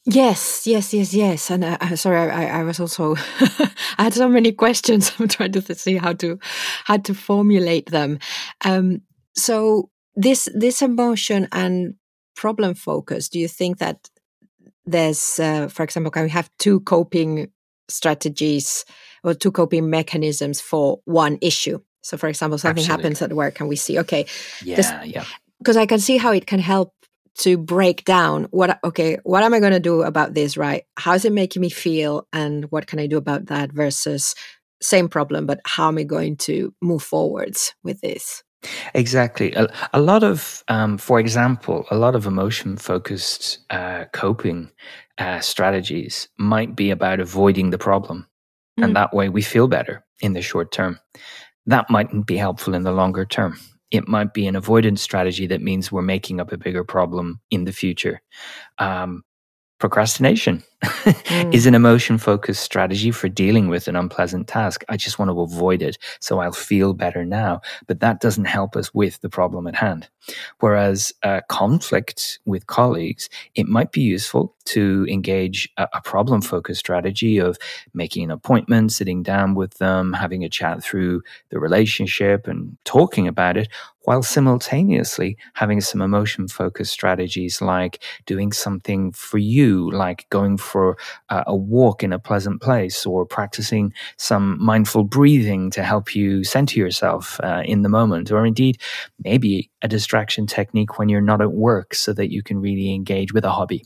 Yes, 0.05 0.65
yes, 0.65 0.91
yes, 0.91 1.13
yes. 1.13 1.51
And 1.51 1.63
uh, 1.63 1.77
uh 1.79 1.95
sorry, 1.95 2.31
I, 2.31 2.61
I 2.61 2.63
was 2.63 2.79
also 2.79 3.15
I 3.99 4.05
had 4.05 4.15
so 4.15 4.27
many 4.27 4.51
questions. 4.51 5.11
I'm 5.19 5.27
trying 5.27 5.51
to 5.51 5.75
see 5.75 5.97
how 5.97 6.13
to 6.13 6.39
how 6.85 6.97
to 6.97 7.13
formulate 7.13 7.91
them. 7.91 8.17
Um, 8.65 9.03
so 9.35 9.91
this 10.15 10.49
this 10.55 10.81
emotion 10.81 11.47
and 11.51 11.93
problem 12.35 12.73
focus 12.73 13.29
do 13.29 13.37
you 13.37 13.47
think 13.47 13.77
that 13.77 14.09
there's 14.85 15.39
uh, 15.39 15.67
for 15.67 15.83
example 15.83 16.11
can 16.11 16.23
we 16.23 16.29
have 16.29 16.49
two 16.59 16.79
coping 16.81 17.49
strategies 17.89 18.85
or 19.23 19.33
two 19.33 19.51
coping 19.51 19.89
mechanisms 19.89 20.59
for 20.59 20.99
one 21.05 21.37
issue. 21.41 21.79
So 22.01 22.17
for 22.17 22.27
example 22.27 22.57
something 22.57 22.81
Absolutely. 22.81 23.03
happens 23.03 23.21
at 23.21 23.33
work 23.33 23.59
and 23.59 23.69
we 23.69 23.75
see 23.75 23.99
okay 23.99 24.25
yeah 24.63 24.75
this, 24.75 24.93
yeah 25.05 25.25
because 25.59 25.77
i 25.77 25.85
can 25.85 25.99
see 25.99 26.17
how 26.17 26.31
it 26.31 26.45
can 26.45 26.59
help 26.59 26.93
to 27.35 27.57
break 27.57 28.03
down 28.03 28.43
what 28.51 28.77
okay 28.83 29.17
what 29.23 29.41
am 29.43 29.53
i 29.53 29.59
going 29.59 29.71
to 29.73 29.79
do 29.79 30.03
about 30.03 30.33
this 30.33 30.57
right? 30.57 30.83
How's 30.97 31.25
it 31.25 31.31
making 31.31 31.61
me 31.61 31.69
feel 31.69 32.27
and 32.33 32.65
what 32.71 32.87
can 32.87 32.99
i 32.99 33.07
do 33.07 33.17
about 33.17 33.47
that 33.47 33.71
versus 33.71 34.35
same 34.81 35.07
problem 35.07 35.45
but 35.45 35.61
how 35.65 35.87
am 35.87 35.97
i 35.97 36.03
going 36.03 36.35
to 36.35 36.73
move 36.81 37.01
forwards 37.01 37.73
with 37.83 38.01
this 38.01 38.43
Exactly. 38.93 39.53
A, 39.53 39.67
a 39.93 40.01
lot 40.01 40.23
of, 40.23 40.63
um, 40.67 40.97
for 40.97 41.19
example, 41.19 41.85
a 41.91 41.97
lot 41.97 42.15
of 42.15 42.25
emotion 42.25 42.77
focused 42.77 43.59
uh, 43.69 44.05
coping 44.13 44.71
uh, 45.17 45.39
strategies 45.39 46.27
might 46.37 46.75
be 46.75 46.91
about 46.91 47.19
avoiding 47.19 47.69
the 47.69 47.77
problem. 47.77 48.27
Mm. 48.79 48.85
And 48.85 48.95
that 48.95 49.13
way 49.13 49.29
we 49.29 49.41
feel 49.41 49.67
better 49.67 50.03
in 50.21 50.33
the 50.33 50.41
short 50.41 50.71
term. 50.71 50.99
That 51.65 51.89
mightn't 51.89 52.25
be 52.25 52.37
helpful 52.37 52.73
in 52.73 52.83
the 52.83 52.91
longer 52.91 53.25
term. 53.25 53.59
It 53.91 54.07
might 54.07 54.33
be 54.33 54.47
an 54.47 54.55
avoidance 54.55 55.01
strategy 55.01 55.45
that 55.47 55.61
means 55.61 55.91
we're 55.91 56.01
making 56.01 56.39
up 56.39 56.51
a 56.51 56.57
bigger 56.57 56.83
problem 56.83 57.39
in 57.51 57.65
the 57.65 57.71
future. 57.71 58.21
Um, 58.79 59.23
procrastination 59.79 60.63
mm. 60.83 61.53
is 61.53 61.65
an 61.65 61.75
emotion 61.75 62.17
focused 62.17 62.63
strategy 62.63 63.11
for 63.11 63.29
dealing 63.29 63.67
with 63.67 63.87
an 63.87 63.95
unpleasant 63.95 64.47
task. 64.47 64.83
I 64.89 64.97
just 64.97 65.19
want 65.19 65.29
to 65.29 65.41
avoid 65.41 65.81
it 65.81 65.97
so 66.19 66.39
I'll 66.39 66.51
feel 66.51 66.93
better 66.93 67.25
now. 67.25 67.61
But 67.87 67.99
that 68.01 68.21
doesn't 68.21 68.45
help 68.45 68.75
us 68.75 68.93
with 68.93 69.21
the 69.21 69.29
problem 69.29 69.67
at 69.67 69.75
hand. 69.75 70.09
Whereas 70.59 71.13
uh, 71.23 71.41
conflict 71.49 72.39
with 72.45 72.67
colleagues, 72.67 73.29
it 73.55 73.67
might 73.67 73.91
be 73.91 74.01
useful 74.01 74.55
to 74.65 75.05
engage 75.09 75.69
a, 75.77 75.87
a 75.93 76.01
problem 76.01 76.41
focused 76.41 76.79
strategy 76.79 77.37
of 77.37 77.57
making 77.93 78.23
an 78.23 78.31
appointment, 78.31 78.93
sitting 78.93 79.23
down 79.23 79.55
with 79.55 79.73
them, 79.79 80.13
having 80.13 80.43
a 80.43 80.49
chat 80.49 80.81
through 80.81 81.21
the 81.49 81.59
relationship 81.59 82.47
and 82.47 82.77
talking 82.85 83.27
about 83.27 83.57
it, 83.57 83.67
while 84.03 84.23
simultaneously 84.23 85.37
having 85.53 85.81
some 85.81 86.01
emotion 86.01 86.47
focused 86.47 86.91
strategies 86.91 87.61
like 87.61 88.03
doing 88.25 88.51
something 88.51 89.11
for 89.11 89.37
you, 89.37 89.89
like 89.91 90.27
going 90.29 90.57
for 90.57 90.72
uh, 91.29 91.43
a 91.47 91.55
walk 91.55 92.03
in 92.03 92.13
a 92.13 92.19
pleasant 92.19 92.61
place 92.61 93.05
or 93.05 93.25
practicing 93.25 93.93
some 94.17 94.57
mindful 94.63 95.03
breathing 95.03 95.69
to 95.71 95.83
help 95.83 96.15
you 96.15 96.43
center 96.43 96.79
yourself 96.79 97.39
uh, 97.43 97.63
in 97.65 97.81
the 97.81 97.89
moment, 97.89 98.31
or 98.31 98.45
indeed 98.45 98.79
maybe 99.23 99.69
a 99.81 99.87
distraction 99.87 100.47
technique 100.47 100.97
when 100.97 101.09
you're 101.09 101.21
not 101.21 101.41
at 101.41 101.53
work 101.53 101.93
so 101.93 102.13
that 102.13 102.31
you 102.31 102.41
can 102.43 102.59
really 102.59 102.93
engage 102.93 103.33
with 103.33 103.45
a 103.45 103.51
hobby. 103.51 103.83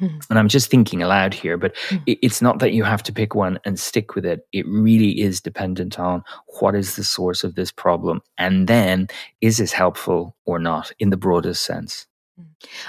Mm-hmm. 0.00 0.18
And 0.30 0.38
I'm 0.38 0.48
just 0.48 0.70
thinking 0.70 1.02
aloud 1.02 1.34
here, 1.34 1.58
but 1.58 1.74
mm-hmm. 1.88 2.04
it's 2.06 2.40
not 2.40 2.58
that 2.60 2.72
you 2.72 2.84
have 2.84 3.02
to 3.04 3.12
pick 3.12 3.34
one 3.34 3.58
and 3.64 3.78
stick 3.78 4.14
with 4.14 4.24
it. 4.24 4.46
It 4.52 4.66
really 4.66 5.20
is 5.20 5.40
dependent 5.40 5.98
on 5.98 6.22
what 6.60 6.74
is 6.74 6.96
the 6.96 7.04
source 7.04 7.44
of 7.44 7.54
this 7.54 7.70
problem. 7.70 8.22
And 8.38 8.66
then 8.66 9.08
is 9.40 9.58
this 9.58 9.72
helpful 9.72 10.36
or 10.46 10.58
not 10.58 10.92
in 10.98 11.10
the 11.10 11.18
broadest 11.18 11.64
sense? 11.64 12.06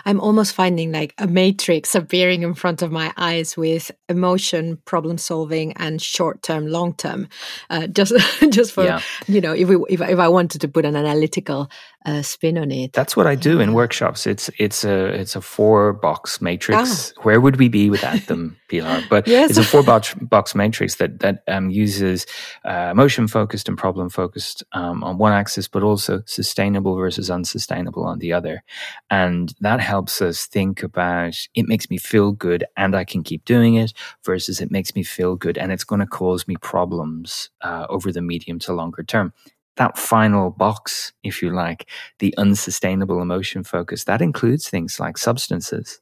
I'm 0.06 0.20
almost 0.20 0.54
finding 0.54 0.92
like 0.92 1.13
a 1.18 1.28
matrix 1.28 1.96
appearing 1.96 2.44
in 2.44 2.54
front 2.54 2.82
of 2.82 2.92
my 2.92 3.13
eyes 3.18 3.56
with 3.58 3.92
emotion, 4.10 4.78
problem 4.86 5.18
solving, 5.18 5.74
and 5.74 6.01
short 6.01 6.44
term, 6.44 6.68
long 6.68 6.94
term. 6.96 7.28
Uh, 7.70 7.88
just, 7.88 8.13
just 8.50 8.74
for 8.74 8.84
yeah. 8.84 9.01
you 9.28 9.42
know, 9.42 9.54
if 9.54 9.68
we 9.68 9.78
if, 9.90 10.01
if 10.01 10.20
I 10.20 10.28
wanted 10.28 10.62
to 10.62 10.68
put 10.68 10.86
an 10.86 10.96
analytical 10.96 11.70
uh, 12.06 12.22
spin 12.22 12.58
on 12.58 12.72
it. 12.72 12.94
That's 12.94 13.16
what 13.16 13.28
I 13.28 13.36
do 13.36 13.60
in 13.60 13.74
workshops. 13.74 14.25
It's 14.25 14.50
it's 14.58 14.84
a 14.84 15.06
it's 15.08 15.36
a 15.36 15.42
four 15.42 15.94
box 15.94 16.42
matrix. 16.42 17.13
Ah. 17.18 17.22
Where 17.24 17.40
would 17.40 17.58
we 17.58 17.70
be 17.70 17.90
without 17.90 18.25
them, 18.25 18.58
Pilar? 18.70 19.04
But 19.10 19.28
yes. 19.28 19.51
it's 19.51 19.60
a 19.60 19.63
four 19.63 19.84
box 19.84 20.13
box 20.16 20.56
matrix 20.56 20.96
that 20.96 21.20
that 21.20 21.44
um, 21.48 21.70
uses 21.70 22.25
uh, 22.66 22.90
emotion 22.92 23.28
focused 23.28 23.70
and 23.70 23.78
problem 23.78 24.10
focused 24.10 24.63
um, 24.74 25.04
on 25.04 25.18
one 25.18 25.34
axis, 25.34 25.68
but 25.68 25.84
also 25.84 26.24
sustainable 26.25 26.96
versus 26.96 27.30
unsustainable 27.30 28.04
on 28.04 28.20
the 28.20 28.34
other, 28.34 28.63
and 29.10 29.54
that 29.62 29.80
helps 29.80 30.22
us 30.22 30.46
think 30.48 30.84
about 30.84 31.38
it 31.56 31.68
makes 31.68 31.89
me 31.89 31.98
feel 31.98 32.32
good 32.32 32.65
and 32.75 32.96
I 32.96 33.06
can 33.06 33.24
keep 33.24 33.46
doing 33.46 33.75
it 33.75 33.94
versus 34.25 34.60
it 34.60 34.72
makes 34.72 34.96
me 34.96 35.03
feel 35.03 35.36
good 35.36 35.58
and 35.58 35.72
it's 35.72 35.84
going 35.84 36.00
to 36.01 36.08
cause 36.08 36.48
me 36.48 36.56
problems 36.58 37.50
uh, 37.62 37.86
over 37.89 38.12
the 38.12 38.22
medium 38.22 38.60
to 38.60 38.74
longer 38.74 39.03
term. 39.03 39.34
That 39.77 39.98
final 39.98 40.50
box, 40.50 41.13
if 41.24 41.41
you 41.41 41.51
like, 41.51 41.89
the 42.20 42.36
unsustainable 42.38 43.22
emotion 43.22 43.63
focus, 43.63 44.03
that 44.03 44.22
includes 44.22 44.68
things 44.68 45.00
like 45.00 45.18
substances, 45.18 46.01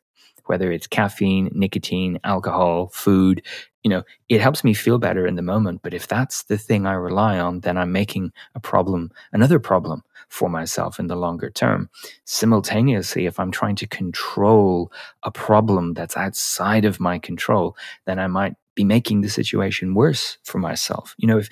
whether 0.49 0.71
it's 0.71 0.87
caffeine, 0.87 1.49
nicotine, 1.53 2.19
alcohol, 2.23 2.89
food. 2.91 3.45
You 3.83 3.91
know, 3.91 4.03
it 4.27 4.41
helps 4.41 4.63
me 4.63 4.73
feel 4.73 4.97
better 4.97 5.27
in 5.27 5.35
the 5.35 5.43
moment. 5.43 5.81
But 5.83 5.93
if 5.93 6.07
that's 6.07 6.43
the 6.43 6.57
thing 6.57 6.87
I 6.87 6.93
rely 6.93 7.39
on, 7.39 7.59
then 7.59 7.77
I'm 7.77 7.91
making 7.91 8.33
a 8.55 8.59
problem, 8.59 9.11
another 9.31 9.59
problem 9.59 10.01
for 10.27 10.49
myself 10.49 10.99
in 10.99 11.07
the 11.07 11.15
longer 11.15 11.51
term. 11.51 11.89
Simultaneously, 12.25 13.27
if 13.27 13.39
I'm 13.39 13.51
trying 13.51 13.75
to 13.77 13.87
control 13.87 14.91
a 15.23 15.31
problem 15.31 15.93
that's 15.93 16.17
outside 16.17 16.83
of 16.83 16.99
my 16.99 17.19
control, 17.19 17.77
then 18.05 18.17
I 18.17 18.27
might 18.27 18.55
be 18.75 18.83
making 18.83 19.21
the 19.21 19.29
situation 19.29 19.93
worse 19.93 20.39
for 20.43 20.57
myself. 20.57 21.13
You 21.17 21.27
know, 21.27 21.37
if 21.37 21.49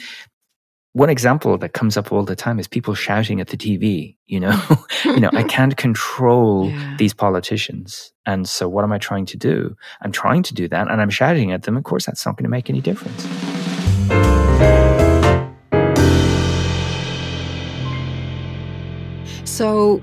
one 0.97 1.11
example 1.11 1.59
that 1.59 1.73
comes 1.73 1.95
up 1.95 2.11
all 2.11 2.23
the 2.23 2.35
time 2.35 2.57
is 2.57 2.67
people 2.67 2.95
shouting 2.95 3.39
at 3.39 3.49
the 3.49 3.57
TV. 3.57 4.15
You 4.25 4.39
know, 4.39 4.59
you 5.05 5.19
know, 5.19 5.29
I 5.31 5.43
can't 5.55 5.77
control 5.77 6.71
yeah. 6.71 6.95
these 6.97 7.13
politicians, 7.13 8.11
and 8.25 8.49
so 8.49 8.67
what 8.67 8.83
am 8.83 8.91
I 8.91 8.97
trying 8.97 9.27
to 9.27 9.37
do? 9.37 9.75
I'm 10.01 10.11
trying 10.11 10.41
to 10.43 10.55
do 10.55 10.67
that, 10.69 10.89
and 10.89 10.99
I'm 10.99 11.11
shouting 11.11 11.51
at 11.51 11.63
them. 11.63 11.77
Of 11.77 11.83
course, 11.83 12.07
that's 12.07 12.25
not 12.25 12.35
going 12.35 12.45
to 12.45 12.49
make 12.49 12.67
any 12.67 12.81
difference. 12.81 13.21
So, 19.45 20.01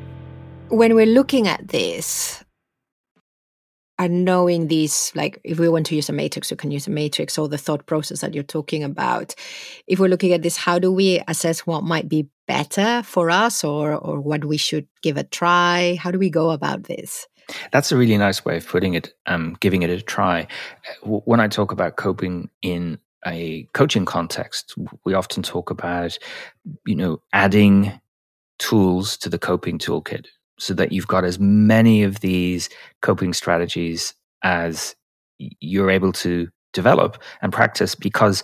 when 0.68 0.94
we're 0.94 1.06
looking 1.06 1.48
at 1.48 1.66
this, 1.68 2.44
and 3.98 4.24
knowing 4.24 4.68
these 4.68 5.12
like 5.14 5.40
if 5.44 5.58
we 5.58 5.68
want 5.68 5.86
to 5.86 5.94
use 5.94 6.08
a 6.08 6.12
matrix 6.12 6.50
we 6.50 6.56
can 6.56 6.70
use 6.70 6.86
a 6.86 6.90
matrix 6.90 7.38
or 7.38 7.48
the 7.48 7.58
thought 7.58 7.86
process 7.86 8.20
that 8.20 8.34
you're 8.34 8.42
talking 8.42 8.82
about. 8.82 9.34
If 9.86 9.98
we're 9.98 10.08
looking 10.08 10.32
at 10.32 10.42
this 10.42 10.56
how 10.56 10.78
do 10.78 10.92
we 10.92 11.22
assess 11.28 11.60
what 11.60 11.84
might 11.84 12.08
be 12.08 12.28
better 12.46 13.02
for 13.04 13.30
us 13.30 13.64
or 13.64 13.94
or 13.94 14.20
what 14.20 14.44
we 14.44 14.56
should 14.56 14.86
give 15.02 15.16
a 15.16 15.24
try? 15.24 15.98
How 16.00 16.10
do 16.10 16.18
we 16.18 16.30
go 16.30 16.50
about 16.50 16.84
this? 16.84 17.26
That's 17.72 17.92
a 17.92 17.96
really 17.96 18.16
nice 18.16 18.44
way 18.44 18.56
of 18.56 18.66
putting 18.66 18.94
it 18.94 19.12
um, 19.26 19.56
giving 19.60 19.82
it 19.82 19.90
a 19.90 20.00
try. 20.02 20.46
When 21.02 21.40
i 21.40 21.48
talk 21.48 21.72
about 21.72 21.96
coping 21.96 22.50
in 22.62 22.98
a 23.26 23.66
coaching 23.72 24.04
context 24.04 24.74
we 25.04 25.14
often 25.14 25.42
talk 25.42 25.70
about 25.70 26.18
you 26.86 26.94
know 26.94 27.22
adding 27.32 27.92
tools 28.58 29.16
to 29.16 29.28
the 29.28 29.38
coping 29.38 29.78
toolkit 29.78 30.26
so 30.58 30.74
that 30.74 30.92
you've 30.92 31.06
got 31.06 31.24
as 31.24 31.38
many 31.38 32.02
of 32.02 32.20
these 32.20 32.68
coping 33.02 33.32
strategies 33.32 34.14
as 34.42 34.94
you're 35.38 35.90
able 35.90 36.12
to 36.12 36.48
develop 36.72 37.22
and 37.42 37.52
practice 37.52 37.94
because 37.94 38.42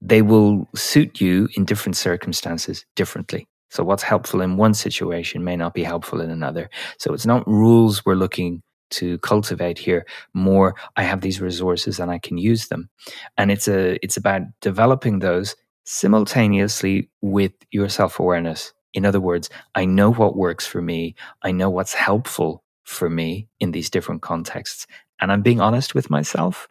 they 0.00 0.22
will 0.22 0.68
suit 0.74 1.20
you 1.20 1.48
in 1.56 1.64
different 1.64 1.96
circumstances 1.96 2.84
differently. 2.96 3.46
So, 3.70 3.82
what's 3.82 4.02
helpful 4.02 4.40
in 4.40 4.56
one 4.56 4.74
situation 4.74 5.42
may 5.42 5.56
not 5.56 5.74
be 5.74 5.82
helpful 5.82 6.20
in 6.20 6.30
another. 6.30 6.70
So, 6.98 7.12
it's 7.12 7.26
not 7.26 7.46
rules 7.46 8.04
we're 8.04 8.14
looking 8.14 8.62
to 8.90 9.18
cultivate 9.18 9.78
here 9.78 10.06
more 10.34 10.74
i 10.96 11.02
have 11.02 11.20
these 11.20 11.40
resources 11.40 11.98
and 11.98 12.10
i 12.10 12.18
can 12.18 12.38
use 12.38 12.68
them 12.68 12.88
and 13.36 13.50
it's 13.50 13.68
a 13.68 13.98
it's 14.04 14.16
about 14.16 14.42
developing 14.60 15.18
those 15.18 15.56
simultaneously 15.84 17.10
with 17.20 17.52
your 17.70 17.88
self-awareness 17.88 18.72
in 18.96 19.04
other 19.04 19.20
words, 19.20 19.50
I 19.74 19.84
know 19.84 20.10
what 20.10 20.36
works 20.36 20.66
for 20.66 20.80
me. 20.80 21.14
I 21.42 21.52
know 21.52 21.68
what's 21.68 21.92
helpful 21.92 22.64
for 22.84 23.10
me 23.10 23.46
in 23.60 23.72
these 23.72 23.90
different 23.90 24.22
contexts. 24.22 24.86
And 25.20 25.30
I'm 25.30 25.42
being 25.42 25.60
honest 25.60 25.94
with 25.94 26.08
myself. 26.10 26.66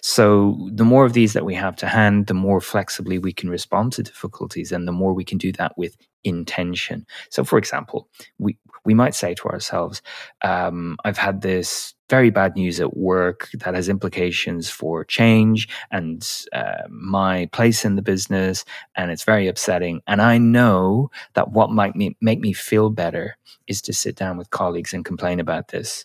So, 0.00 0.68
the 0.72 0.84
more 0.84 1.04
of 1.04 1.12
these 1.12 1.32
that 1.32 1.44
we 1.44 1.54
have 1.54 1.76
to 1.76 1.86
hand, 1.86 2.26
the 2.26 2.34
more 2.34 2.60
flexibly 2.60 3.18
we 3.18 3.32
can 3.32 3.50
respond 3.50 3.92
to 3.92 4.02
difficulties, 4.02 4.72
and 4.72 4.86
the 4.86 4.92
more 4.92 5.14
we 5.14 5.24
can 5.24 5.38
do 5.38 5.52
that 5.52 5.76
with 5.76 5.96
intention. 6.22 7.06
So, 7.30 7.44
for 7.44 7.58
example, 7.58 8.08
we, 8.38 8.58
we 8.84 8.94
might 8.94 9.14
say 9.14 9.34
to 9.34 9.48
ourselves, 9.48 10.02
um, 10.42 10.96
I've 11.04 11.18
had 11.18 11.40
this 11.40 11.94
very 12.10 12.30
bad 12.30 12.54
news 12.54 12.80
at 12.80 12.96
work 12.96 13.48
that 13.54 13.74
has 13.74 13.88
implications 13.88 14.68
for 14.68 15.04
change 15.04 15.68
and 15.90 16.28
uh, 16.52 16.82
my 16.90 17.46
place 17.52 17.84
in 17.84 17.96
the 17.96 18.02
business, 18.02 18.64
and 18.94 19.10
it's 19.10 19.24
very 19.24 19.48
upsetting. 19.48 20.02
And 20.06 20.20
I 20.20 20.38
know 20.38 21.10
that 21.34 21.52
what 21.52 21.70
might 21.70 21.96
me, 21.96 22.16
make 22.20 22.40
me 22.40 22.52
feel 22.52 22.90
better 22.90 23.36
is 23.66 23.80
to 23.82 23.92
sit 23.92 24.16
down 24.16 24.36
with 24.36 24.50
colleagues 24.50 24.92
and 24.92 25.04
complain 25.04 25.40
about 25.40 25.68
this. 25.68 26.04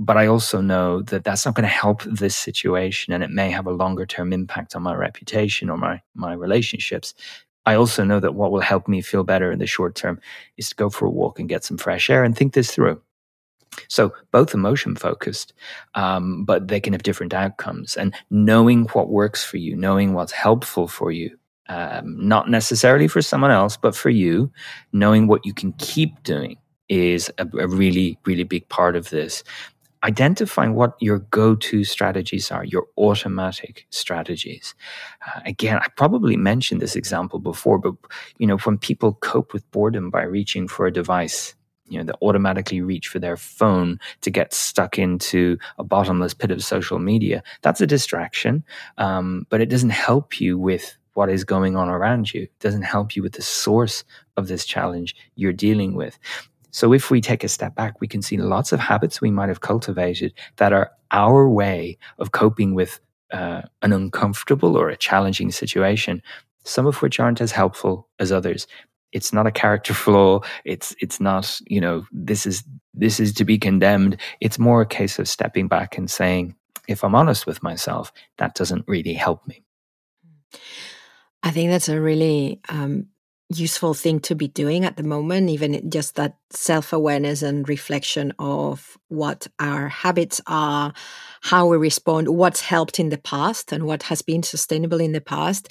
But 0.00 0.16
I 0.16 0.26
also 0.26 0.60
know 0.60 1.02
that 1.02 1.22
that's 1.22 1.44
not 1.46 1.54
going 1.54 1.68
to 1.68 1.68
help 1.68 2.02
this 2.02 2.34
situation, 2.34 3.12
and 3.12 3.22
it 3.22 3.30
may 3.30 3.50
have 3.50 3.66
a 3.66 3.72
longer 3.72 4.06
term 4.06 4.32
impact 4.32 4.74
on 4.74 4.82
my 4.82 4.94
reputation 4.94 5.70
or 5.70 5.76
my 5.76 6.00
my 6.14 6.32
relationships. 6.32 7.14
I 7.66 7.74
also 7.74 8.04
know 8.04 8.20
that 8.20 8.34
what 8.34 8.52
will 8.52 8.60
help 8.60 8.88
me 8.88 9.00
feel 9.00 9.24
better 9.24 9.50
in 9.50 9.58
the 9.58 9.66
short 9.66 9.94
term 9.94 10.20
is 10.56 10.68
to 10.68 10.74
go 10.74 10.90
for 10.90 11.06
a 11.06 11.10
walk 11.10 11.38
and 11.38 11.48
get 11.48 11.64
some 11.64 11.78
fresh 11.78 12.10
air 12.10 12.24
and 12.24 12.36
think 12.36 12.52
this 12.52 12.70
through. 12.70 13.00
So, 13.88 14.12
both 14.30 14.54
emotion 14.54 14.94
focused, 14.94 15.52
um, 15.94 16.44
but 16.44 16.68
they 16.68 16.78
can 16.80 16.92
have 16.92 17.02
different 17.02 17.34
outcomes. 17.34 17.96
And 17.96 18.14
knowing 18.30 18.84
what 18.92 19.08
works 19.08 19.44
for 19.44 19.56
you, 19.56 19.74
knowing 19.74 20.12
what's 20.12 20.30
helpful 20.30 20.86
for 20.86 21.10
you, 21.10 21.36
um, 21.68 22.16
not 22.28 22.48
necessarily 22.48 23.08
for 23.08 23.22
someone 23.22 23.50
else, 23.50 23.76
but 23.76 23.96
for 23.96 24.10
you, 24.10 24.52
knowing 24.92 25.26
what 25.26 25.44
you 25.44 25.52
can 25.52 25.72
keep 25.74 26.22
doing 26.22 26.56
is 26.88 27.32
a, 27.38 27.48
a 27.58 27.66
really, 27.66 28.18
really 28.26 28.44
big 28.44 28.68
part 28.68 28.94
of 28.94 29.10
this 29.10 29.42
identifying 30.04 30.74
what 30.74 30.94
your 31.00 31.20
go-to 31.30 31.84
strategies 31.84 32.50
are 32.50 32.64
your 32.64 32.86
automatic 32.98 33.86
strategies 33.90 34.74
uh, 35.26 35.40
again 35.46 35.78
i 35.78 35.88
probably 35.96 36.36
mentioned 36.36 36.80
this 36.80 36.96
example 36.96 37.38
before 37.38 37.78
but 37.78 37.94
you 38.38 38.46
know 38.46 38.58
when 38.58 38.78
people 38.78 39.14
cope 39.14 39.52
with 39.52 39.68
boredom 39.70 40.10
by 40.10 40.22
reaching 40.22 40.68
for 40.68 40.86
a 40.86 40.92
device 40.92 41.54
you 41.88 41.98
know, 41.98 42.04
they 42.04 42.26
automatically 42.26 42.80
reach 42.80 43.08
for 43.08 43.18
their 43.18 43.36
phone 43.36 43.98
to 44.22 44.30
get 44.30 44.54
stuck 44.54 44.98
into 44.98 45.58
a 45.78 45.84
bottomless 45.84 46.34
pit 46.34 46.50
of 46.50 46.64
social 46.64 46.98
media. 46.98 47.42
That's 47.62 47.80
a 47.80 47.86
distraction, 47.86 48.64
um, 48.98 49.46
but 49.50 49.60
it 49.60 49.68
doesn't 49.68 49.90
help 49.90 50.40
you 50.40 50.58
with 50.58 50.96
what 51.14 51.30
is 51.30 51.44
going 51.44 51.76
on 51.76 51.88
around 51.88 52.32
you. 52.32 52.42
It 52.42 52.58
doesn't 52.60 52.82
help 52.82 53.14
you 53.14 53.22
with 53.22 53.34
the 53.34 53.42
source 53.42 54.04
of 54.36 54.48
this 54.48 54.64
challenge 54.64 55.14
you're 55.36 55.52
dealing 55.52 55.94
with. 55.94 56.18
So 56.74 56.92
if 56.92 57.08
we 57.08 57.20
take 57.20 57.44
a 57.44 57.48
step 57.48 57.76
back, 57.76 58.00
we 58.00 58.08
can 58.08 58.20
see 58.20 58.36
lots 58.36 58.72
of 58.72 58.80
habits 58.80 59.20
we 59.20 59.30
might 59.30 59.48
have 59.48 59.60
cultivated 59.60 60.34
that 60.56 60.72
are 60.72 60.90
our 61.12 61.48
way 61.48 61.96
of 62.18 62.32
coping 62.32 62.74
with 62.74 62.98
uh, 63.32 63.62
an 63.82 63.92
uncomfortable 63.92 64.76
or 64.76 64.88
a 64.88 64.96
challenging 64.96 65.52
situation, 65.52 66.20
some 66.64 66.84
of 66.84 67.00
which 67.00 67.20
aren't 67.20 67.40
as 67.40 67.52
helpful 67.52 68.08
as 68.18 68.32
others. 68.32 68.66
It's 69.12 69.32
not 69.32 69.46
a 69.46 69.52
character 69.52 69.94
flaw. 70.04 70.40
It's 70.64 70.96
it's 70.98 71.20
not 71.20 71.60
you 71.68 71.80
know 71.80 72.06
this 72.10 72.44
is 72.44 72.64
this 72.92 73.20
is 73.20 73.32
to 73.34 73.44
be 73.44 73.56
condemned. 73.56 74.16
It's 74.40 74.58
more 74.58 74.82
a 74.82 74.86
case 74.86 75.20
of 75.20 75.28
stepping 75.28 75.68
back 75.68 75.96
and 75.96 76.10
saying, 76.10 76.56
if 76.88 77.04
I'm 77.04 77.14
honest 77.14 77.46
with 77.46 77.62
myself, 77.62 78.12
that 78.38 78.56
doesn't 78.56 78.88
really 78.88 79.14
help 79.14 79.46
me. 79.46 79.62
I 81.44 81.52
think 81.52 81.70
that's 81.70 81.88
a 81.88 82.00
really 82.00 82.60
um, 82.68 83.06
useful 83.58 83.94
thing 83.94 84.20
to 84.20 84.34
be 84.34 84.48
doing 84.48 84.84
at 84.84 84.96
the 84.96 85.02
moment, 85.02 85.50
even 85.50 85.90
just 85.90 86.16
that 86.16 86.36
self 86.50 86.92
awareness 86.92 87.42
and 87.42 87.68
reflection 87.68 88.32
of 88.38 88.96
what 89.14 89.46
our 89.58 89.88
habits 89.88 90.40
are, 90.46 90.92
how 91.42 91.66
we 91.66 91.76
respond, 91.76 92.28
what's 92.28 92.60
helped 92.60 92.98
in 92.98 93.10
the 93.10 93.18
past, 93.18 93.72
and 93.72 93.84
what 93.84 94.04
has 94.04 94.22
been 94.22 94.42
sustainable 94.42 95.00
in 95.00 95.12
the 95.12 95.20
past. 95.20 95.68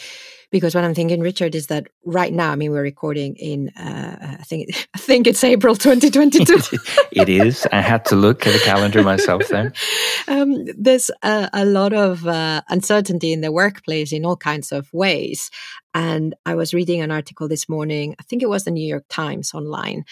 Because 0.52 0.76
what 0.76 0.84
I'm 0.84 0.94
thinking, 0.94 1.20
Richard, 1.20 1.56
is 1.56 1.66
that 1.68 1.88
right 2.06 2.32
now, 2.32 2.52
I 2.52 2.56
mean, 2.56 2.70
we're 2.70 2.84
recording 2.84 3.36
in, 3.38 3.70
uh, 3.70 4.38
I 4.40 4.44
think, 4.44 4.88
I 4.96 5.00
think 5.00 5.26
it's 5.26 5.44
April 5.44 5.76
2022. 5.76 6.78
it 7.12 7.28
is. 7.28 7.68
I 7.72 7.82
had 7.82 8.06
to 8.06 8.16
look 8.16 8.46
at 8.46 8.54
the 8.54 8.60
calendar 8.60 9.04
myself 9.04 9.48
then. 9.50 9.74
Um, 10.26 10.66
there's 10.78 11.12
a, 11.22 11.50
a, 11.52 11.66
lot 11.66 11.92
of 11.92 12.26
uh, 12.26 12.62
uncertainty 12.70 13.34
in 13.34 13.42
the 13.42 13.52
workplace 13.52 14.14
in 14.14 14.26
all 14.26 14.38
kinds 14.38 14.72
of 14.72 14.92
ways. 14.94 15.52
And 15.94 16.34
I 16.46 16.56
was 16.56 16.74
reading 16.74 17.02
an 17.02 17.12
article 17.12 17.50
this 17.50 17.68
morning, 17.68 18.16
I 18.20 18.24
think 18.24 18.42
it 18.42 18.50
was 18.50 18.64
the 18.64 18.72
New 18.72 18.88
York 18.88 19.04
Times 19.10 19.54
online, 19.54 20.06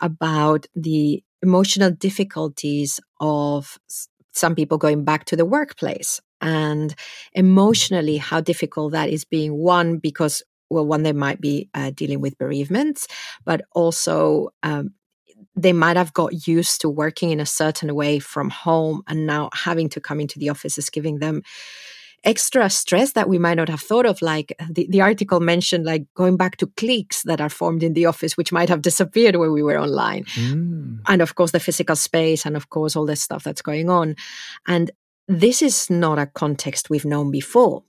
about 0.00 0.66
the 0.74 1.22
emotional 1.42 1.90
difficulties 1.90 3.00
of 3.20 3.78
some 4.32 4.54
people 4.54 4.78
going 4.78 5.04
back 5.04 5.24
to 5.26 5.36
the 5.36 5.44
workplace 5.44 6.20
and 6.40 6.94
emotionally 7.32 8.16
how 8.16 8.40
difficult 8.40 8.92
that 8.92 9.08
is 9.08 9.24
being 9.24 9.56
one 9.56 9.98
because 9.98 10.42
well 10.70 10.86
one 10.86 11.02
they 11.02 11.12
might 11.12 11.40
be 11.40 11.68
uh, 11.74 11.90
dealing 11.90 12.20
with 12.20 12.38
bereavements 12.38 13.08
but 13.44 13.62
also 13.72 14.48
um, 14.62 14.90
they 15.56 15.72
might 15.72 15.96
have 15.96 16.12
got 16.12 16.46
used 16.46 16.80
to 16.80 16.88
working 16.88 17.30
in 17.30 17.40
a 17.40 17.46
certain 17.46 17.94
way 17.94 18.18
from 18.18 18.50
home 18.50 19.02
and 19.08 19.26
now 19.26 19.50
having 19.52 19.88
to 19.88 20.00
come 20.00 20.20
into 20.20 20.38
the 20.38 20.48
office 20.48 20.78
is 20.78 20.90
giving 20.90 21.18
them 21.18 21.42
extra 22.24 22.68
stress 22.68 23.12
that 23.12 23.28
we 23.28 23.38
might 23.38 23.54
not 23.54 23.68
have 23.68 23.80
thought 23.80 24.06
of. 24.06 24.20
Like 24.22 24.54
the, 24.68 24.86
the 24.90 25.00
article 25.00 25.40
mentioned, 25.40 25.84
like 25.84 26.04
going 26.14 26.36
back 26.36 26.56
to 26.58 26.66
cliques 26.76 27.22
that 27.22 27.40
are 27.40 27.48
formed 27.48 27.82
in 27.82 27.94
the 27.94 28.06
office, 28.06 28.36
which 28.36 28.52
might 28.52 28.68
have 28.68 28.82
disappeared 28.82 29.36
when 29.36 29.52
we 29.52 29.62
were 29.62 29.78
online. 29.78 30.24
Mm. 30.24 31.00
And 31.06 31.22
of 31.22 31.34
course, 31.34 31.52
the 31.52 31.60
physical 31.60 31.96
space, 31.96 32.44
and 32.44 32.56
of 32.56 32.70
course, 32.70 32.96
all 32.96 33.06
this 33.06 33.22
stuff 33.22 33.44
that's 33.44 33.62
going 33.62 33.88
on. 33.88 34.16
And 34.66 34.90
this 35.26 35.62
is 35.62 35.90
not 35.90 36.18
a 36.18 36.26
context 36.26 36.90
we've 36.90 37.04
known 37.04 37.30
before. 37.30 37.84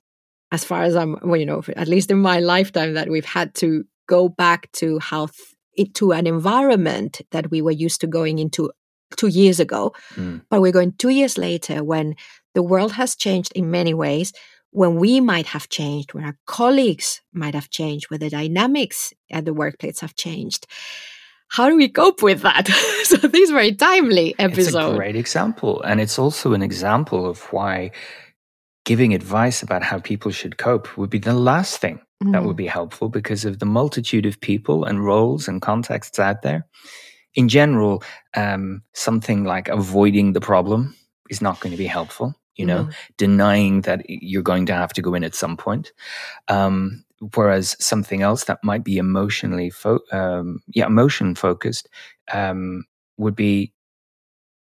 As 0.52 0.64
far 0.64 0.84
as 0.84 0.96
I'm, 0.96 1.18
well, 1.22 1.40
you 1.40 1.46
know, 1.46 1.64
at 1.76 1.88
least 1.88 2.10
in 2.12 2.20
my 2.20 2.40
lifetime, 2.40 2.94
that 2.96 3.10
we've 3.10 3.26
had 3.26 3.54
to 3.56 3.86
go 4.08 4.30
back 4.30 4.72
to 4.74 5.00
how 5.00 5.28
th- 5.28 5.94
to 5.94 6.12
an 6.12 6.28
environment 6.28 7.22
that 7.32 7.52
we 7.52 7.62
were 7.62 7.72
used 7.72 8.02
to 8.02 8.08
going 8.08 8.40
into 8.40 8.72
two 9.16 9.28
years 9.28 9.60
ago. 9.60 9.94
Mm. 10.16 10.42
But 10.50 10.62
we're 10.62 10.72
going 10.72 10.94
two 10.94 11.10
years 11.10 11.38
later 11.38 11.84
when 11.84 12.16
the 12.54 12.64
world 12.64 12.94
has 12.94 13.16
changed 13.16 13.52
in 13.56 13.72
many 13.72 13.94
ways 13.94 14.34
when 14.72 14.96
we 14.96 15.20
might 15.20 15.48
have 15.48 15.70
changed, 15.70 16.14
when 16.14 16.24
our 16.24 16.38
colleagues 16.46 17.22
might 17.34 17.56
have 17.56 17.70
changed, 17.70 18.10
when 18.10 18.20
the 18.20 18.30
dynamics 18.30 19.14
at 19.32 19.46
the 19.46 19.54
workplace 19.54 20.00
have 20.02 20.16
changed. 20.16 20.68
How 21.48 21.68
do 21.68 21.76
we 21.76 21.90
cope 21.90 22.22
with 22.22 22.42
that? 22.42 22.68
so 23.04 23.18
this 23.18 23.42
is 23.42 23.52
very 23.52 23.74
timely 23.74 24.36
episode. 24.38 24.68
It's 24.68 24.94
a 24.94 24.96
great 24.96 25.16
example. 25.16 25.82
And 25.82 26.00
it's 26.00 26.20
also 26.20 26.54
an 26.54 26.62
example 26.62 27.26
of 27.28 27.42
why 27.52 27.92
giving 28.86 29.14
advice 29.14 29.64
about 29.64 29.84
how 29.84 30.00
people 30.00 30.32
should 30.32 30.58
cope 30.58 30.96
would 30.98 31.10
be 31.10 31.20
the 31.20 31.34
last 31.34 31.82
thing 31.82 32.00
mm. 32.24 32.32
that 32.32 32.44
would 32.44 32.54
mm. 32.54 32.58
be 32.58 32.68
helpful 32.68 33.10
because 33.10 33.46
of 33.46 33.60
the 33.60 33.66
multitude 33.66 34.28
of 34.28 34.40
people 34.42 34.84
and 34.86 35.04
roles 35.04 35.48
and 35.48 35.62
contexts 35.62 36.20
out 36.20 36.44
there. 36.44 36.68
In 37.34 37.50
general, 37.50 38.04
um, 38.36 38.84
something 38.94 39.44
like 39.44 39.68
avoiding 39.68 40.34
the 40.34 40.42
problem 40.42 40.96
is 41.30 41.42
not 41.42 41.60
going 41.60 41.72
to 41.72 41.78
be 41.78 41.86
helpful 41.86 42.36
you 42.60 42.66
know, 42.66 42.84
mm-hmm. 42.84 42.92
denying 43.16 43.82
that 43.82 44.04
you're 44.08 44.42
going 44.44 44.66
to 44.66 44.74
have 44.74 44.92
to 44.92 45.02
go 45.02 45.14
in 45.14 45.24
at 45.24 45.34
some 45.34 45.56
point. 45.56 45.94
Um, 46.50 47.06
whereas 47.34 47.78
something 47.80 48.22
else 48.22 48.44
that 48.44 48.60
might 48.64 48.84
be 48.84 48.98
emotionally, 48.98 49.70
fo- 49.70 50.02
um, 50.12 50.60
yeah, 50.68 50.86
emotion 50.86 51.36
focused 51.36 51.88
um, 52.34 52.84
would 53.18 53.36
be 53.36 53.72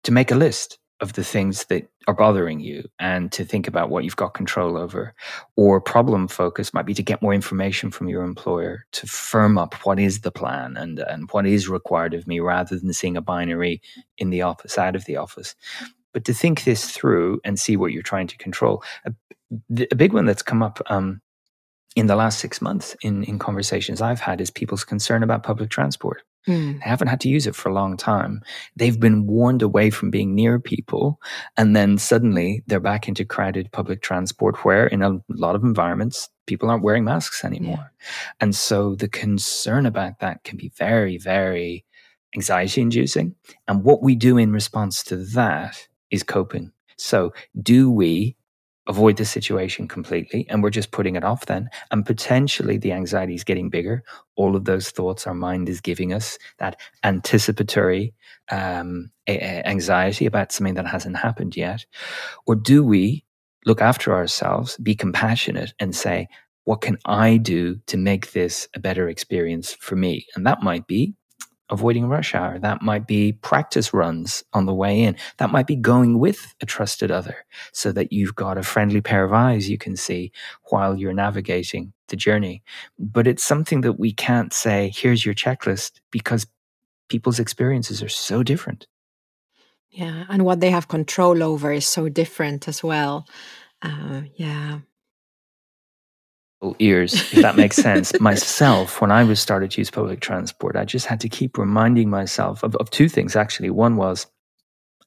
to 0.04 0.12
make 0.12 0.30
a 0.30 0.36
list 0.36 0.78
of 1.00 1.14
the 1.14 1.24
things 1.24 1.64
that 1.66 1.88
are 2.06 2.14
bothering 2.14 2.60
you 2.60 2.84
and 2.98 3.32
to 3.32 3.44
think 3.44 3.66
about 3.66 3.88
what 3.88 4.04
you've 4.04 4.16
got 4.16 4.34
control 4.34 4.76
over. 4.76 5.14
Or 5.56 5.80
problem 5.80 6.28
focus 6.28 6.74
might 6.74 6.86
be 6.86 6.94
to 6.94 7.02
get 7.02 7.22
more 7.22 7.34
information 7.34 7.90
from 7.90 8.08
your 8.08 8.22
employer 8.22 8.84
to 8.92 9.06
firm 9.06 9.56
up 9.56 9.74
what 9.86 9.98
is 9.98 10.20
the 10.20 10.30
plan 10.30 10.76
and, 10.76 10.98
and 10.98 11.30
what 11.30 11.46
is 11.46 11.68
required 11.68 12.12
of 12.12 12.26
me 12.26 12.40
rather 12.40 12.78
than 12.78 12.92
seeing 12.92 13.16
a 13.16 13.22
binary 13.22 13.80
in 14.18 14.28
the 14.28 14.42
office, 14.42 14.76
out 14.76 14.96
of 14.96 15.06
the 15.06 15.16
office 15.16 15.54
but 16.16 16.24
to 16.24 16.32
think 16.32 16.64
this 16.64 16.92
through 16.92 17.38
and 17.44 17.60
see 17.60 17.76
what 17.76 17.92
you're 17.92 18.02
trying 18.02 18.26
to 18.26 18.38
control. 18.38 18.82
A, 19.04 19.12
a 19.90 19.94
big 19.94 20.14
one 20.14 20.24
that's 20.24 20.42
come 20.42 20.62
up 20.62 20.80
um, 20.86 21.20
in 21.94 22.06
the 22.06 22.16
last 22.16 22.38
six 22.38 22.62
months 22.62 22.96
in, 23.02 23.22
in 23.24 23.38
conversations 23.38 24.00
I've 24.00 24.18
had 24.18 24.40
is 24.40 24.50
people's 24.50 24.82
concern 24.82 25.22
about 25.22 25.42
public 25.42 25.68
transport. 25.68 26.22
Mm. 26.48 26.82
They 26.82 26.88
haven't 26.88 27.08
had 27.08 27.20
to 27.20 27.28
use 27.28 27.46
it 27.46 27.54
for 27.54 27.68
a 27.68 27.74
long 27.74 27.98
time. 27.98 28.40
They've 28.76 28.98
been 28.98 29.26
warned 29.26 29.60
away 29.60 29.90
from 29.90 30.10
being 30.10 30.34
near 30.34 30.58
people. 30.58 31.20
And 31.58 31.76
then 31.76 31.98
suddenly 31.98 32.62
they're 32.66 32.80
back 32.80 33.08
into 33.08 33.26
crowded 33.26 33.70
public 33.72 34.00
transport 34.00 34.64
where, 34.64 34.86
in 34.86 35.02
a 35.02 35.18
lot 35.28 35.54
of 35.54 35.64
environments, 35.64 36.30
people 36.46 36.70
aren't 36.70 36.82
wearing 36.82 37.04
masks 37.04 37.44
anymore. 37.44 37.90
Yeah. 37.92 38.08
And 38.40 38.56
so 38.56 38.94
the 38.94 39.08
concern 39.08 39.84
about 39.84 40.20
that 40.20 40.44
can 40.44 40.56
be 40.56 40.72
very, 40.78 41.18
very 41.18 41.84
anxiety 42.34 42.80
inducing. 42.80 43.34
And 43.68 43.84
what 43.84 44.02
we 44.02 44.14
do 44.14 44.38
in 44.38 44.50
response 44.50 45.04
to 45.04 45.16
that 45.34 45.88
is 46.10 46.22
coping. 46.22 46.72
So, 46.96 47.32
do 47.62 47.90
we 47.90 48.36
avoid 48.88 49.16
the 49.16 49.24
situation 49.24 49.88
completely 49.88 50.46
and 50.48 50.62
we're 50.62 50.70
just 50.70 50.92
putting 50.92 51.16
it 51.16 51.24
off 51.24 51.46
then? 51.46 51.68
And 51.90 52.06
potentially 52.06 52.78
the 52.78 52.92
anxiety 52.92 53.34
is 53.34 53.44
getting 53.44 53.68
bigger. 53.68 54.02
All 54.36 54.56
of 54.56 54.64
those 54.64 54.90
thoughts 54.90 55.26
our 55.26 55.34
mind 55.34 55.68
is 55.68 55.80
giving 55.80 56.12
us, 56.12 56.38
that 56.58 56.80
anticipatory 57.04 58.14
um, 58.50 59.10
anxiety 59.28 60.26
about 60.26 60.52
something 60.52 60.74
that 60.74 60.86
hasn't 60.86 61.16
happened 61.16 61.56
yet. 61.56 61.84
Or 62.46 62.54
do 62.54 62.84
we 62.84 63.24
look 63.64 63.80
after 63.80 64.14
ourselves, 64.14 64.76
be 64.78 64.94
compassionate, 64.94 65.74
and 65.80 65.94
say, 65.94 66.28
what 66.64 66.80
can 66.80 66.98
I 67.04 67.36
do 67.36 67.76
to 67.86 67.96
make 67.96 68.32
this 68.32 68.68
a 68.74 68.80
better 68.80 69.08
experience 69.08 69.74
for 69.74 69.96
me? 69.96 70.26
And 70.34 70.46
that 70.46 70.62
might 70.62 70.86
be 70.86 71.14
avoiding 71.70 72.06
rush 72.06 72.34
hour. 72.34 72.58
That 72.58 72.82
might 72.82 73.06
be 73.06 73.32
practice 73.32 73.92
runs 73.92 74.44
on 74.52 74.66
the 74.66 74.74
way 74.74 75.00
in. 75.02 75.16
That 75.38 75.50
might 75.50 75.66
be 75.66 75.76
going 75.76 76.18
with 76.18 76.54
a 76.60 76.66
trusted 76.66 77.10
other 77.10 77.44
so 77.72 77.92
that 77.92 78.12
you've 78.12 78.34
got 78.34 78.58
a 78.58 78.62
friendly 78.62 79.00
pair 79.00 79.24
of 79.24 79.32
eyes 79.32 79.68
you 79.68 79.78
can 79.78 79.96
see 79.96 80.32
while 80.70 80.96
you're 80.96 81.12
navigating 81.12 81.92
the 82.08 82.16
journey. 82.16 82.62
But 82.98 83.26
it's 83.26 83.44
something 83.44 83.80
that 83.82 83.98
we 83.98 84.12
can't 84.12 84.52
say, 84.52 84.92
here's 84.94 85.24
your 85.24 85.34
checklist 85.34 86.00
because 86.10 86.46
people's 87.08 87.40
experiences 87.40 88.02
are 88.02 88.08
so 88.08 88.42
different. 88.42 88.86
Yeah. 89.90 90.24
And 90.28 90.44
what 90.44 90.60
they 90.60 90.70
have 90.70 90.88
control 90.88 91.42
over 91.42 91.72
is 91.72 91.86
so 91.86 92.08
different 92.08 92.68
as 92.68 92.82
well. 92.82 93.26
Uh, 93.82 94.22
yeah 94.36 94.80
ears, 96.78 97.14
if 97.14 97.42
that 97.42 97.56
makes 97.56 97.76
sense. 97.76 98.18
Myself, 98.20 99.00
when 99.00 99.12
I 99.12 99.22
was 99.22 99.40
started 99.40 99.70
to 99.72 99.80
use 99.80 99.90
public 99.90 100.20
transport, 100.20 100.74
I 100.74 100.84
just 100.84 101.06
had 101.06 101.20
to 101.20 101.28
keep 101.28 101.58
reminding 101.58 102.10
myself 102.10 102.62
of, 102.62 102.74
of 102.76 102.90
two 102.90 103.08
things 103.08 103.36
actually. 103.36 103.70
One 103.70 103.96
was 103.96 104.26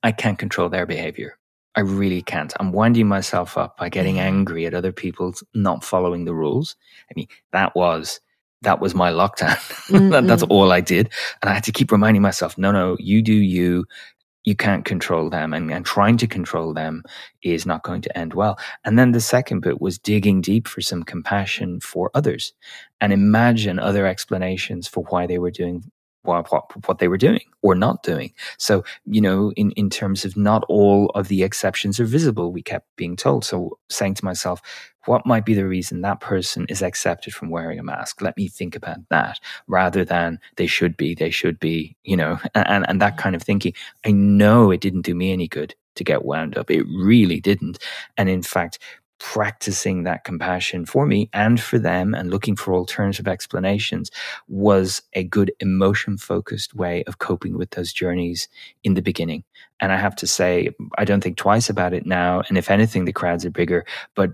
I 0.04 0.12
can't 0.12 0.40
control 0.40 0.70
their 0.70 0.86
behavior. 0.86 1.38
I 1.76 1.82
really 1.82 2.22
can't. 2.22 2.54
I'm 2.60 2.72
winding 2.72 3.08
myself 3.08 3.58
up 3.58 3.78
by 3.78 3.90
getting 3.90 4.16
mm-hmm. 4.16 4.28
angry 4.28 4.66
at 4.66 4.74
other 4.74 4.92
people 4.92 5.34
not 5.54 5.84
following 5.84 6.26
the 6.26 6.34
rules. 6.34 6.76
I 7.10 7.14
mean, 7.16 7.28
that 7.52 7.76
was 7.76 8.20
that 8.62 8.82
was 8.82 8.94
my 8.94 9.12
lockdown. 9.12 9.58
Mm-hmm. 9.90 10.28
That's 10.28 10.44
all 10.44 10.72
I 10.72 10.82
did. 10.82 11.10
And 11.42 11.50
I 11.50 11.54
had 11.56 11.64
to 11.64 11.72
keep 11.72 11.92
reminding 11.92 12.22
myself, 12.22 12.60
no, 12.60 12.72
no, 12.72 12.96
you 13.00 13.24
do 13.24 13.34
you 13.34 13.86
you 14.46 14.56
can't 14.56 14.86
control 14.86 15.30
them 15.30 15.54
and, 15.54 15.72
and 15.72 15.86
trying 15.86 16.18
to 16.18 16.28
control 16.28 16.74
them 16.74 17.04
is 17.44 17.66
not 17.66 17.84
going 17.84 18.02
to 18.02 18.18
end 18.18 18.34
well. 18.34 18.58
And 18.86 18.98
then 18.98 19.12
the 19.12 19.20
second 19.20 19.60
bit 19.62 19.82
was 19.82 20.00
digging 20.00 20.42
deep 20.42 20.68
for 20.68 20.82
some 20.82 21.04
compassion 21.04 21.80
for 21.82 22.10
others 22.14 22.54
and 23.02 23.14
imagine 23.14 23.80
other 23.80 24.08
explanations 24.08 24.88
for 24.88 25.04
why 25.10 25.28
they 25.28 25.40
were 25.40 25.52
doing 25.52 25.84
what, 26.24 26.52
what, 26.52 26.88
what 26.88 27.00
they 27.00 27.08
were 27.08 27.18
doing 27.18 27.42
or 27.62 27.76
not 27.76 28.04
doing. 28.04 28.34
So, 28.58 28.84
you 29.06 29.22
know, 29.22 29.52
in, 29.56 29.72
in 29.72 29.90
terms 29.90 30.26
of 30.26 30.36
not 30.36 30.64
all 30.70 31.08
of 31.16 31.28
the 31.28 31.44
exceptions 31.44 32.00
are 32.00 32.06
visible, 32.06 32.52
we 32.52 32.62
kept 32.62 32.88
being 32.96 33.16
told. 33.16 33.46
So 33.46 33.78
saying 33.90 34.16
to 34.16 34.26
myself, 34.26 34.62
what 35.06 35.26
might 35.26 35.46
be 35.46 35.54
the 35.54 35.68
reason 35.68 36.02
that 36.02 36.20
person 36.20 36.66
is 36.70 36.82
accepted 36.82 37.34
from 37.34 37.50
wearing 37.50 37.80
a 37.80 37.84
mask? 37.84 38.22
Let 38.22 38.38
me 38.38 38.48
think 38.48 38.76
about 38.76 38.98
that 39.10 39.40
rather 39.68 40.04
than 40.04 40.40
they 40.58 40.68
should 40.68 40.98
be, 40.98 41.16
they 41.16 41.32
should 41.32 41.60
be, 41.60 41.96
you 42.04 42.18
know, 42.18 42.40
and, 42.56 42.88
and 42.88 43.02
that 43.02 43.14
mm-hmm. 43.14 43.22
kind 43.22 43.36
of 43.36 43.42
thinking. 43.42 43.74
I 44.06 44.12
know 44.12 44.72
it 44.72 44.82
didn't 44.82 45.02
do 45.02 45.16
me 45.16 45.32
any 45.32 45.48
good 45.48 45.74
to 45.96 46.04
get 46.04 46.26
wound 46.26 46.58
up. 46.58 46.70
It 46.70 46.86
really 46.88 47.40
didn't. 47.40 47.80
And 48.18 48.30
in 48.30 48.44
fact, 48.44 48.80
practicing 49.20 50.04
that 50.04 50.24
compassion 50.24 50.86
for 50.86 51.06
me 51.06 51.30
and 51.34 51.60
for 51.60 51.78
them 51.78 52.14
and 52.14 52.32
looking 52.32 52.56
for 52.56 52.74
alternative 52.74 53.28
explanations 53.28 54.10
was 54.48 55.02
a 55.14 55.24
good 55.24 55.52
emotion 55.60 56.18
focused 56.18 56.74
way 56.74 57.04
of 57.04 57.20
coping 57.20 57.58
with 57.58 57.72
those 57.72 57.94
journeys 57.94 58.48
in 58.84 58.94
the 58.94 59.02
beginning. 59.02 59.44
And 59.82 59.92
I 59.92 59.98
have 59.98 60.16
to 60.18 60.28
say, 60.28 60.70
I 60.98 61.06
don't 61.06 61.22
think 61.22 61.38
twice 61.38 61.70
about 61.70 61.94
it 61.94 62.06
now. 62.06 62.44
And 62.50 62.58
if 62.58 62.72
anything, 62.72 63.06
the 63.06 63.14
crowds 63.14 63.46
are 63.46 63.52
bigger, 63.52 63.86
but 64.16 64.32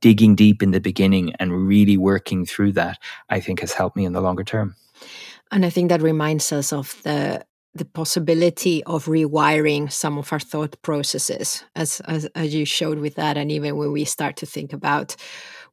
digging 0.00 0.34
deep 0.34 0.62
in 0.62 0.70
the 0.70 0.80
beginning 0.80 1.34
and 1.38 1.66
really 1.66 1.96
working 1.96 2.46
through 2.46 2.72
that, 2.72 2.98
I 3.28 3.40
think 3.40 3.60
has 3.60 3.72
helped 3.72 3.96
me 3.96 4.04
in 4.04 4.12
the 4.12 4.20
longer 4.20 4.44
term. 4.44 4.74
And 5.50 5.64
I 5.64 5.70
think 5.70 5.88
that 5.88 6.02
reminds 6.02 6.52
us 6.52 6.72
of 6.72 7.00
the 7.04 7.44
the 7.74 7.84
possibility 7.84 8.82
of 8.84 9.06
rewiring 9.06 9.90
some 9.90 10.18
of 10.18 10.32
our 10.32 10.40
thought 10.40 10.80
processes 10.82 11.64
as, 11.76 12.00
as, 12.06 12.24
as 12.34 12.54
you 12.54 12.64
showed 12.64 12.98
with 12.98 13.14
that 13.16 13.36
and 13.36 13.52
even 13.52 13.76
when 13.76 13.92
we 13.92 14.04
start 14.04 14.36
to 14.36 14.46
think 14.46 14.72
about 14.72 15.16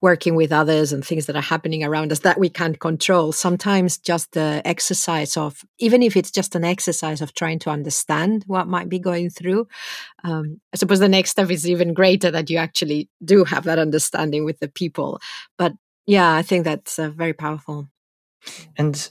working 0.02 0.36
with 0.36 0.52
others 0.52 0.92
and 0.92 1.06
things 1.06 1.26
that 1.26 1.36
are 1.36 1.42
happening 1.42 1.84
around 1.84 2.12
us 2.12 2.20
that 2.20 2.40
we 2.40 2.50
can't 2.50 2.80
control 2.80 3.32
sometimes 3.32 3.98
just 3.98 4.34
the 4.34 4.62
exercise 4.66 5.38
of 5.38 5.64
even 5.80 6.04
if 6.04 6.18
it's 6.18 6.32
just 6.32 6.54
an 6.54 6.66
exercise 6.66 7.22
of 7.22 7.34
trying 7.34 7.58
to 7.58 7.70
understand 7.70 8.44
what 8.46 8.68
might 8.68 8.90
be 8.90 9.00
going 9.00 9.30
through 9.30 9.68
um, 10.24 10.60
i 10.74 10.78
suppose 10.78 11.00
the 11.00 11.10
next 11.10 11.32
step 11.32 11.50
is 11.50 11.68
even 11.68 11.94
greater 11.94 12.30
that 12.30 12.50
you 12.50 12.58
actually 12.58 13.10
do 13.24 13.44
have 13.46 13.64
that 13.64 13.80
understanding 13.80 14.46
with 14.46 14.60
the 14.60 14.68
people. 14.68 15.20
But 15.58 15.74
yeah 16.06 16.36
i 16.36 16.42
think 16.42 16.66
that's 16.66 17.00
uh, 17.00 17.10
very 17.10 17.34
powerful 17.34 17.88
and 18.78 19.10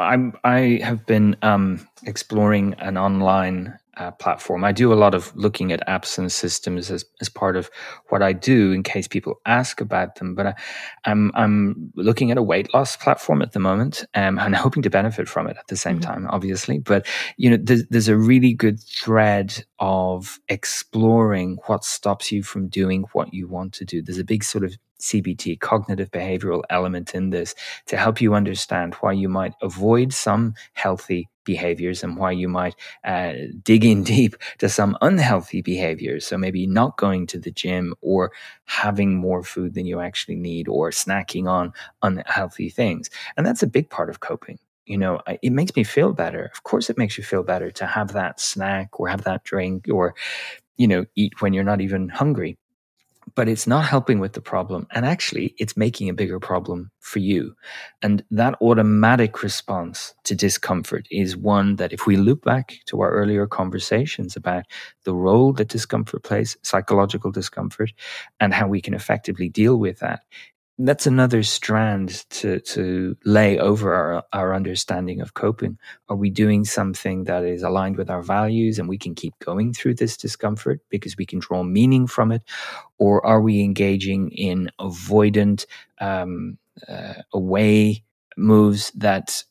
I'm 0.00 0.34
I 0.44 0.80
have 0.82 1.06
been 1.06 1.36
um, 1.42 1.86
exploring 2.04 2.74
an 2.74 2.96
online 2.96 3.78
uh, 4.00 4.10
platform. 4.12 4.64
I 4.64 4.72
do 4.72 4.92
a 4.92 4.94
lot 4.94 5.14
of 5.14 5.34
looking 5.36 5.72
at 5.72 5.86
apps 5.86 6.16
and 6.16 6.32
systems 6.32 6.90
as, 6.90 7.04
as 7.20 7.28
part 7.28 7.54
of 7.54 7.70
what 8.08 8.22
I 8.22 8.32
do 8.32 8.72
in 8.72 8.82
case 8.82 9.06
people 9.06 9.40
ask 9.44 9.80
about 9.80 10.14
them. 10.14 10.34
But 10.34 10.46
I, 10.46 10.54
am 11.04 11.30
I'm, 11.34 11.42
I'm 11.42 11.92
looking 11.96 12.30
at 12.30 12.38
a 12.38 12.42
weight 12.42 12.72
loss 12.72 12.96
platform 12.96 13.42
at 13.42 13.52
the 13.52 13.58
moment 13.58 14.04
um, 14.14 14.38
and 14.38 14.56
hoping 14.64 14.82
to 14.82 14.90
benefit 14.90 15.28
from 15.28 15.46
it 15.46 15.56
at 15.58 15.66
the 15.68 15.76
same 15.76 16.00
mm-hmm. 16.00 16.10
time, 16.10 16.26
obviously. 16.30 16.78
But 16.78 17.06
you 17.36 17.50
know, 17.50 17.58
there's, 17.60 17.84
there's 17.88 18.08
a 18.08 18.16
really 18.16 18.54
good 18.54 18.80
thread 18.80 19.64
of 19.78 20.38
exploring 20.48 21.58
what 21.66 21.84
stops 21.84 22.32
you 22.32 22.42
from 22.42 22.68
doing 22.68 23.04
what 23.12 23.34
you 23.34 23.48
want 23.48 23.74
to 23.74 23.84
do. 23.84 24.00
There's 24.00 24.18
a 24.18 24.24
big 24.24 24.44
sort 24.44 24.64
of 24.64 24.76
CBT, 25.00 25.58
cognitive 25.60 26.10
behavioral 26.10 26.62
element 26.70 27.14
in 27.14 27.30
this 27.30 27.54
to 27.86 27.96
help 27.96 28.20
you 28.20 28.34
understand 28.34 28.94
why 28.96 29.12
you 29.12 29.28
might 29.28 29.54
avoid 29.62 30.12
some 30.12 30.54
healthy 30.74 31.28
behaviors 31.44 32.02
and 32.04 32.16
why 32.16 32.30
you 32.30 32.48
might 32.48 32.76
uh, 33.04 33.32
dig 33.62 33.84
in 33.84 34.04
deep 34.14 34.36
to 34.58 34.68
some 34.68 34.96
unhealthy 35.00 35.62
behaviors. 35.62 36.26
So 36.26 36.38
maybe 36.38 36.66
not 36.66 36.96
going 36.96 37.26
to 37.28 37.38
the 37.38 37.50
gym 37.50 37.94
or 38.00 38.32
having 38.66 39.16
more 39.16 39.42
food 39.42 39.74
than 39.74 39.86
you 39.86 40.00
actually 40.00 40.36
need 40.36 40.68
or 40.68 40.90
snacking 40.90 41.48
on 41.48 41.72
unhealthy 42.02 42.68
things. 42.70 43.10
And 43.36 43.46
that's 43.46 43.62
a 43.62 43.66
big 43.66 43.90
part 43.90 44.10
of 44.10 44.20
coping. 44.20 44.58
You 44.86 44.98
know, 44.98 45.20
it 45.42 45.52
makes 45.52 45.74
me 45.76 45.84
feel 45.84 46.12
better. 46.12 46.50
Of 46.52 46.64
course, 46.64 46.90
it 46.90 46.98
makes 46.98 47.16
you 47.16 47.22
feel 47.22 47.42
better 47.42 47.70
to 47.72 47.86
have 47.86 48.12
that 48.12 48.40
snack 48.40 48.98
or 48.98 49.08
have 49.08 49.22
that 49.24 49.44
drink 49.44 49.86
or, 49.90 50.14
you 50.76 50.88
know, 50.88 51.04
eat 51.14 51.40
when 51.40 51.52
you're 51.52 51.64
not 51.64 51.80
even 51.80 52.08
hungry 52.08 52.58
but 53.34 53.48
it's 53.48 53.66
not 53.66 53.84
helping 53.84 54.18
with 54.18 54.32
the 54.32 54.40
problem. 54.40 54.86
And 54.92 55.06
actually, 55.06 55.54
it's 55.58 55.76
making 55.76 56.08
a 56.08 56.14
bigger 56.14 56.40
problem 56.40 56.90
for 57.00 57.18
you. 57.18 57.54
And 58.02 58.24
that 58.30 58.56
automatic 58.60 59.42
response 59.42 60.14
to 60.24 60.34
discomfort 60.34 61.06
is 61.10 61.36
one 61.36 61.76
that, 61.76 61.92
if 61.92 62.06
we 62.06 62.16
look 62.16 62.42
back 62.42 62.74
to 62.86 63.00
our 63.00 63.10
earlier 63.10 63.46
conversations 63.46 64.36
about 64.36 64.64
the 65.04 65.14
role 65.14 65.52
that 65.54 65.68
discomfort 65.68 66.22
plays, 66.22 66.56
psychological 66.62 67.30
discomfort, 67.30 67.92
and 68.40 68.54
how 68.54 68.68
we 68.68 68.80
can 68.80 68.94
effectively 68.94 69.48
deal 69.48 69.76
with 69.76 69.98
that, 70.00 70.22
that's 70.84 71.06
another 71.06 71.42
strand 71.42 72.24
to 72.30 72.60
to 72.60 73.16
lay 73.24 73.58
over 73.58 73.94
our, 73.94 74.24
our 74.32 74.54
understanding 74.54 75.20
of 75.20 75.34
coping. 75.34 75.78
Are 76.08 76.16
we 76.16 76.30
doing 76.30 76.64
something 76.64 77.24
that 77.24 77.44
is 77.44 77.62
aligned 77.62 77.96
with 77.96 78.10
our 78.10 78.22
values 78.22 78.78
and 78.78 78.88
we 78.88 78.98
can 78.98 79.14
keep 79.14 79.38
going 79.40 79.72
through 79.72 79.94
this 79.94 80.16
discomfort 80.16 80.80
because 80.88 81.16
we 81.16 81.26
can 81.26 81.38
draw 81.38 81.62
meaning 81.62 82.06
from 82.06 82.32
it? 82.32 82.42
Or 82.98 83.24
are 83.26 83.40
we 83.40 83.62
engaging 83.62 84.30
in 84.30 84.70
avoidant, 84.80 85.66
um, 86.00 86.58
uh, 86.88 87.14
away 87.32 88.02
moves 88.36 88.90
that 88.92 89.44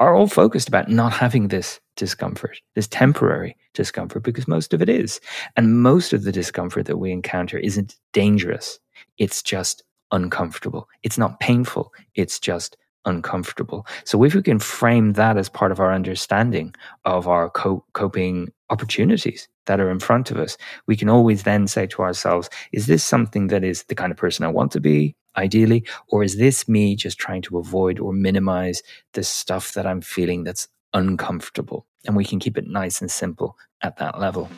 are 0.00 0.14
all 0.14 0.26
focused 0.26 0.68
about 0.68 0.88
not 0.90 1.12
having 1.12 1.48
this 1.48 1.80
discomfort, 1.96 2.60
this 2.74 2.88
temporary 2.88 3.56
discomfort, 3.74 4.22
because 4.22 4.48
most 4.48 4.74
of 4.74 4.82
it 4.82 4.88
is. 4.88 5.20
And 5.56 5.82
most 5.82 6.12
of 6.12 6.24
the 6.24 6.32
discomfort 6.32 6.86
that 6.86 6.98
we 6.98 7.10
encounter 7.10 7.58
isn't 7.58 7.96
dangerous. 8.12 8.78
It's 9.18 9.42
just 9.42 9.82
uncomfortable. 10.12 10.88
It's 11.02 11.18
not 11.18 11.40
painful, 11.40 11.92
it's 12.14 12.38
just 12.38 12.76
uncomfortable. 13.06 13.86
So 14.04 14.22
if 14.24 14.34
we 14.34 14.42
can 14.42 14.58
frame 14.58 15.12
that 15.14 15.36
as 15.36 15.48
part 15.48 15.72
of 15.72 15.80
our 15.80 15.92
understanding 15.92 16.74
of 17.04 17.26
our 17.28 17.48
co- 17.48 17.84
coping 17.92 18.52
opportunities 18.68 19.48
that 19.66 19.80
are 19.80 19.90
in 19.90 20.00
front 20.00 20.30
of 20.30 20.38
us, 20.38 20.58
we 20.86 20.96
can 20.96 21.08
always 21.08 21.44
then 21.44 21.66
say 21.68 21.86
to 21.86 22.02
ourselves, 22.02 22.50
is 22.72 22.86
this 22.86 23.04
something 23.04 23.46
that 23.46 23.64
is 23.64 23.84
the 23.84 23.94
kind 23.94 24.10
of 24.10 24.18
person 24.18 24.44
I 24.44 24.48
want 24.48 24.72
to 24.72 24.80
be? 24.80 25.14
Ideally, 25.36 25.84
or 26.08 26.24
is 26.24 26.38
this 26.38 26.66
me 26.66 26.96
just 26.96 27.18
trying 27.18 27.42
to 27.42 27.58
avoid 27.58 28.00
or 28.00 28.12
minimize 28.12 28.82
the 29.12 29.22
stuff 29.22 29.74
that 29.74 29.86
I'm 29.86 30.00
feeling 30.00 30.44
that's 30.44 30.66
uncomfortable? 30.94 31.86
And 32.06 32.16
we 32.16 32.24
can 32.24 32.38
keep 32.38 32.56
it 32.56 32.66
nice 32.66 33.02
and 33.02 33.10
simple 33.10 33.56
at 33.82 33.98
that 33.98 34.18
level. 34.18 34.48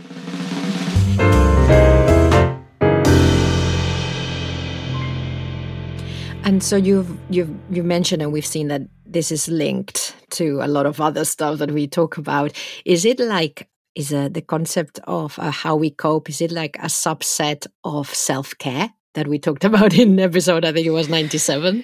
And 6.48 6.62
so 6.62 6.76
you've 6.76 7.14
you've 7.28 7.54
you 7.68 7.82
mentioned, 7.82 8.22
and 8.22 8.32
we've 8.32 8.46
seen 8.46 8.68
that 8.68 8.80
this 9.04 9.30
is 9.30 9.48
linked 9.50 10.16
to 10.30 10.61
a 10.62 10.66
lot 10.66 10.87
of 10.87 10.98
other 10.98 11.26
stuff 11.26 11.58
that 11.58 11.70
we 11.72 11.87
talk 11.87 12.16
about. 12.16 12.52
Is 12.87 13.04
it 13.04 13.20
like 13.20 13.68
is 13.94 14.14
uh, 14.14 14.30
the 14.30 14.40
concept 14.40 14.98
of 15.04 15.38
uh, 15.38 15.50
how 15.50 15.76
we 15.76 15.90
cope? 15.90 16.30
Is 16.30 16.40
it 16.40 16.50
like 16.50 16.78
a 16.78 16.87
subset 16.87 17.66
of 17.84 18.14
self 18.14 18.56
care? 18.56 18.94
that 19.14 19.26
we 19.26 19.38
talked 19.38 19.64
about 19.70 19.94
in 19.94 20.20
episode 20.20 20.64
i 20.64 20.70
think 20.70 20.87
it 20.87 20.90
was 20.90 21.08
97 21.08 21.82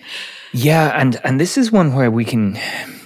yeah 0.53 0.93
and 1.01 1.19
and 1.25 1.41
this 1.41 1.57
is 1.57 1.73
one 1.73 1.95
where 1.95 2.11
we 2.11 2.25
can 2.25 2.57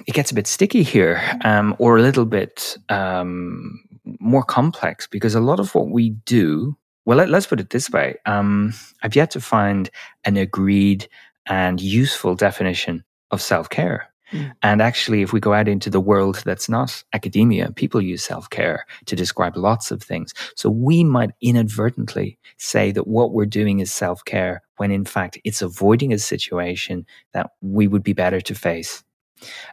it 0.07 0.13
gets 0.13 0.33
a 0.33 0.35
bit 0.35 0.47
sticky 0.47 0.83
here 0.83 1.23
um, 1.45 1.75
or 1.79 1.97
a 1.97 2.03
little 2.03 2.27
bit 2.27 2.77
um, 2.91 3.81
more 4.21 4.43
complex 4.43 5.07
because 5.07 5.37
a 5.37 5.41
lot 5.41 5.61
of 5.61 5.75
what 5.75 5.89
we 5.89 6.11
do 6.27 6.77
well 7.07 7.17
let, 7.17 7.33
us 7.33 7.47
put 7.47 7.61
it 7.61 7.71
this 7.71 7.89
way 7.91 8.17
um, 8.27 8.75
i've 9.03 9.17
yet 9.17 9.31
to 9.31 9.41
find 9.41 9.89
an 10.25 10.37
agreed 10.37 11.09
and 11.49 11.81
useful 11.81 12.35
definition 12.35 13.05
of 13.31 13.43
self 13.43 13.69
care. 13.69 14.09
Mm. 14.33 14.53
And 14.63 14.83
actually, 14.83 15.23
if 15.23 15.33
we 15.33 15.41
go 15.41 15.55
out 15.55 15.69
into 15.69 15.89
the 15.89 16.01
world 16.01 16.43
that's 16.45 16.69
not 16.69 17.03
academia, 17.15 17.73
people 17.73 18.01
use 18.01 18.23
self 18.23 18.51
care 18.51 18.85
to 19.07 19.17
describe 19.17 19.57
lots 19.57 19.91
of 19.91 20.03
things. 20.03 20.35
So 20.55 20.69
we 20.69 21.03
might 21.03 21.31
inadvertently 21.41 22.39
say 22.59 22.93
that 22.93 23.07
what 23.07 23.33
we're 23.33 23.47
doing 23.47 23.81
is 23.81 23.93
self 23.93 24.25
care 24.25 24.63
when 24.77 24.91
in 24.91 25.05
fact 25.05 25.39
it's 25.45 25.63
avoiding 25.63 26.13
a 26.13 26.19
situation 26.19 27.07
that 27.33 27.51
we 27.63 27.89
would 27.89 28.03
be 28.03 28.13
better 28.13 28.41
to 28.41 28.55
face. 28.55 29.03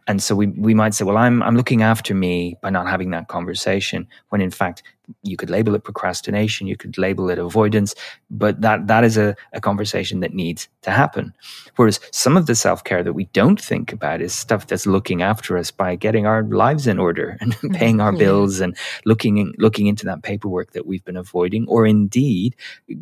And 0.08 0.22
so 0.22 0.36
we, 0.36 0.48
we 0.48 0.76
might 0.76 0.94
say, 0.94 1.06
well, 1.06 1.18
I'm, 1.18 1.42
I'm 1.42 1.58
looking 1.58 1.82
after 1.82 2.14
me 2.14 2.56
by 2.62 2.70
not 2.70 2.88
having 2.88 3.10
that 3.12 3.30
conversation, 3.30 4.08
when 4.30 4.40
in 4.40 4.52
fact, 4.52 4.84
you 5.24 5.38
could 5.38 5.50
label 5.50 5.76
it 5.76 5.84
procrastination, 5.84 6.68
you 6.68 6.78
could 6.78 6.98
label 6.98 7.30
it 7.30 7.40
avoidance, 7.40 7.96
but 8.30 8.62
that, 8.62 8.88
that 8.88 9.04
is 9.04 9.18
a, 9.18 9.36
a 9.54 9.62
conversation 9.62 10.20
that 10.22 10.34
needs 10.34 10.68
to 10.82 10.92
happen. 10.92 11.34
Whereas 11.76 12.00
some 12.12 12.38
of 12.38 12.46
the 12.46 12.56
self 12.56 12.84
care 12.84 13.04
that 13.04 13.14
we 13.14 13.26
don't 13.26 13.60
think 13.60 13.92
about 13.92 14.22
is 14.22 14.34
stuff 14.34 14.68
that's 14.68 14.86
looking 14.86 15.22
after 15.22 15.58
us 15.58 15.72
by 15.72 15.96
getting 15.96 16.26
our 16.26 16.44
lives 16.44 16.88
in 16.88 17.00
order 17.00 17.38
and 17.42 17.54
mm-hmm. 17.56 17.74
paying 17.74 18.02
our 18.02 18.12
bills 18.12 18.60
and 18.60 18.78
looking, 19.06 19.38
in, 19.38 19.54
looking 19.58 19.88
into 19.88 20.06
that 20.06 20.24
paperwork 20.24 20.72
that 20.72 20.86
we've 20.86 21.06
been 21.06 21.18
avoiding, 21.18 21.68
or 21.68 21.86
indeed 21.86 22.56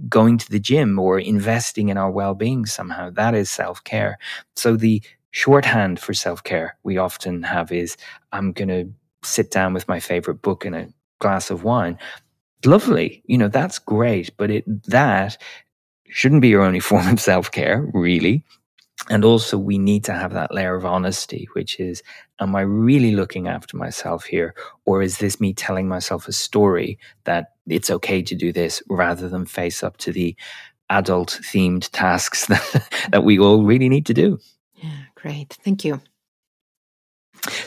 going 0.10 0.38
to 0.38 0.50
the 0.50 0.60
gym 0.60 0.98
or 1.00 1.20
investing 1.20 1.89
in 1.89 1.98
our 1.98 2.12
well 2.12 2.34
being 2.34 2.66
somehow. 2.66 3.10
That 3.10 3.36
is 3.36 3.50
self 3.50 3.84
care. 3.84 4.18
So 4.56 4.76
the 4.76 5.02
shorthand 5.32 6.00
for 6.00 6.13
self 6.13 6.44
care 6.44 6.78
we 6.84 6.98
often 6.98 7.44
have 7.44 7.72
is 7.72 7.98
I'm 8.32 8.54
going 8.54 8.70
to 8.70 8.94
sit 9.24 9.52
down 9.52 9.74
with 9.74 9.88
my 9.88 10.00
favorite 10.00 10.42
book 10.42 10.66
and 10.66 10.76
a 10.76 10.88
glass 11.19 11.49
of 11.49 11.63
wine. 11.63 11.97
Lovely, 12.65 13.21
you 13.26 13.38
know, 13.38 13.49
that's 13.49 13.80
great, 13.80 14.32
but 14.38 14.49
it, 14.49 14.63
that 14.86 15.38
shouldn't 16.08 16.41
be 16.41 16.49
your 16.49 16.62
only 16.62 16.80
form 16.91 17.08
of 17.08 17.19
self 17.19 17.52
care, 17.52 17.89
really. 17.93 18.43
And 19.10 19.26
also, 19.26 19.58
we 19.58 19.78
need 19.78 20.06
to 20.06 20.13
have 20.13 20.32
that 20.34 20.54
layer 20.54 20.76
of 20.76 20.86
honesty, 20.86 21.49
which 21.54 21.78
is, 21.80 22.02
am 22.39 22.56
I 22.56 22.62
really 22.62 23.15
looking 23.15 23.49
after 23.49 23.76
myself 23.76 24.23
here? 24.23 24.56
Or 24.86 25.02
is 25.02 25.17
this 25.17 25.41
me 25.41 25.54
telling 25.54 25.89
myself 25.89 26.28
a 26.28 26.32
story 26.32 26.97
that 27.26 27.52
it's 27.67 27.89
okay 27.89 28.21
to 28.21 28.36
do 28.36 28.54
this 28.54 28.82
rather 28.89 29.28
than 29.28 29.45
face 29.45 29.84
up 29.84 29.97
to 29.97 30.13
the 30.13 30.38
adult 30.89 31.39
themed 31.43 31.89
tasks 31.91 32.45
that, 32.45 32.89
that 33.12 33.23
we 33.26 33.39
all 33.39 33.63
really 33.63 33.89
need 33.89 34.06
to 34.06 34.13
do? 34.13 34.39
Yeah, 34.76 35.02
great. 35.15 35.58
Thank 35.63 35.84
you. 35.84 36.02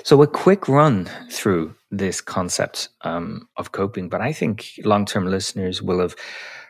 So, 0.04 0.22
a 0.22 0.26
quick 0.26 0.68
run 0.68 1.10
through 1.30 1.74
this 1.90 2.20
concept 2.20 2.88
um, 3.02 3.48
of 3.56 3.72
coping, 3.72 4.08
but 4.08 4.20
I 4.20 4.32
think 4.32 4.72
long 4.84 5.04
term 5.04 5.26
listeners 5.26 5.82
will 5.82 6.00
have 6.00 6.16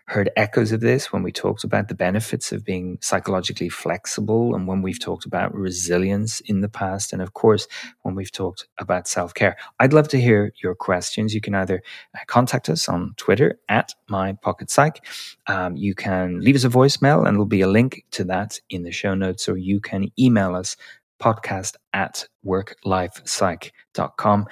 heard 0.09 0.31
echoes 0.37 0.71
of 0.71 0.81
this 0.81 1.12
when 1.12 1.25
we 1.25 1.33
talked 1.33 1.64
about 1.64 1.88
the 1.88 1.95
benefits 1.95 2.53
of 2.53 2.64
being 2.64 2.97
psychologically 3.01 3.69
flexible 3.69 4.55
and 4.55 4.69
when 4.69 4.81
we've 4.81 5.01
talked 5.01 5.27
about 5.27 5.53
resilience 5.53 6.38
in 6.40 6.61
the 6.61 6.69
past. 6.69 7.12
And 7.12 7.21
of 7.21 7.35
course, 7.35 7.66
when 8.03 8.14
we've 8.14 8.31
talked 8.31 8.66
about 8.79 9.09
self 9.09 9.35
care. 9.35 9.57
I'd 9.81 9.92
love 9.92 10.09
to 10.09 10.21
hear 10.21 10.53
your 10.62 10.77
questions. 10.77 11.35
You 11.35 11.40
can 11.40 11.55
either 11.57 11.83
uh, 12.14 12.21
contact 12.27 12.69
us 12.69 12.88
on 12.88 13.14
Twitter 13.16 13.59
at 13.69 13.95
my 14.09 14.33
pocket 14.35 14.71
psych. 14.71 15.05
Um, 15.49 15.77
you 15.77 15.95
can 15.95 16.40
leave 16.40 16.57
us 16.57 16.64
a 16.64 16.69
voicemail 16.69 17.27
and 17.27 17.35
there'll 17.35 17.47
be 17.47 17.62
a 17.62 17.69
link 17.69 18.05
to 18.12 18.25
that 18.25 18.61
in 18.71 18.85
the 18.85 18.92
show 18.92 19.14
notes, 19.14 19.49
or 19.49 19.57
you 19.57 19.81
can 19.81 20.09
email 20.19 20.55
us 20.55 20.77
podcast 21.22 21.76
at 21.92 22.26
worklifepsych.com. 22.44 24.46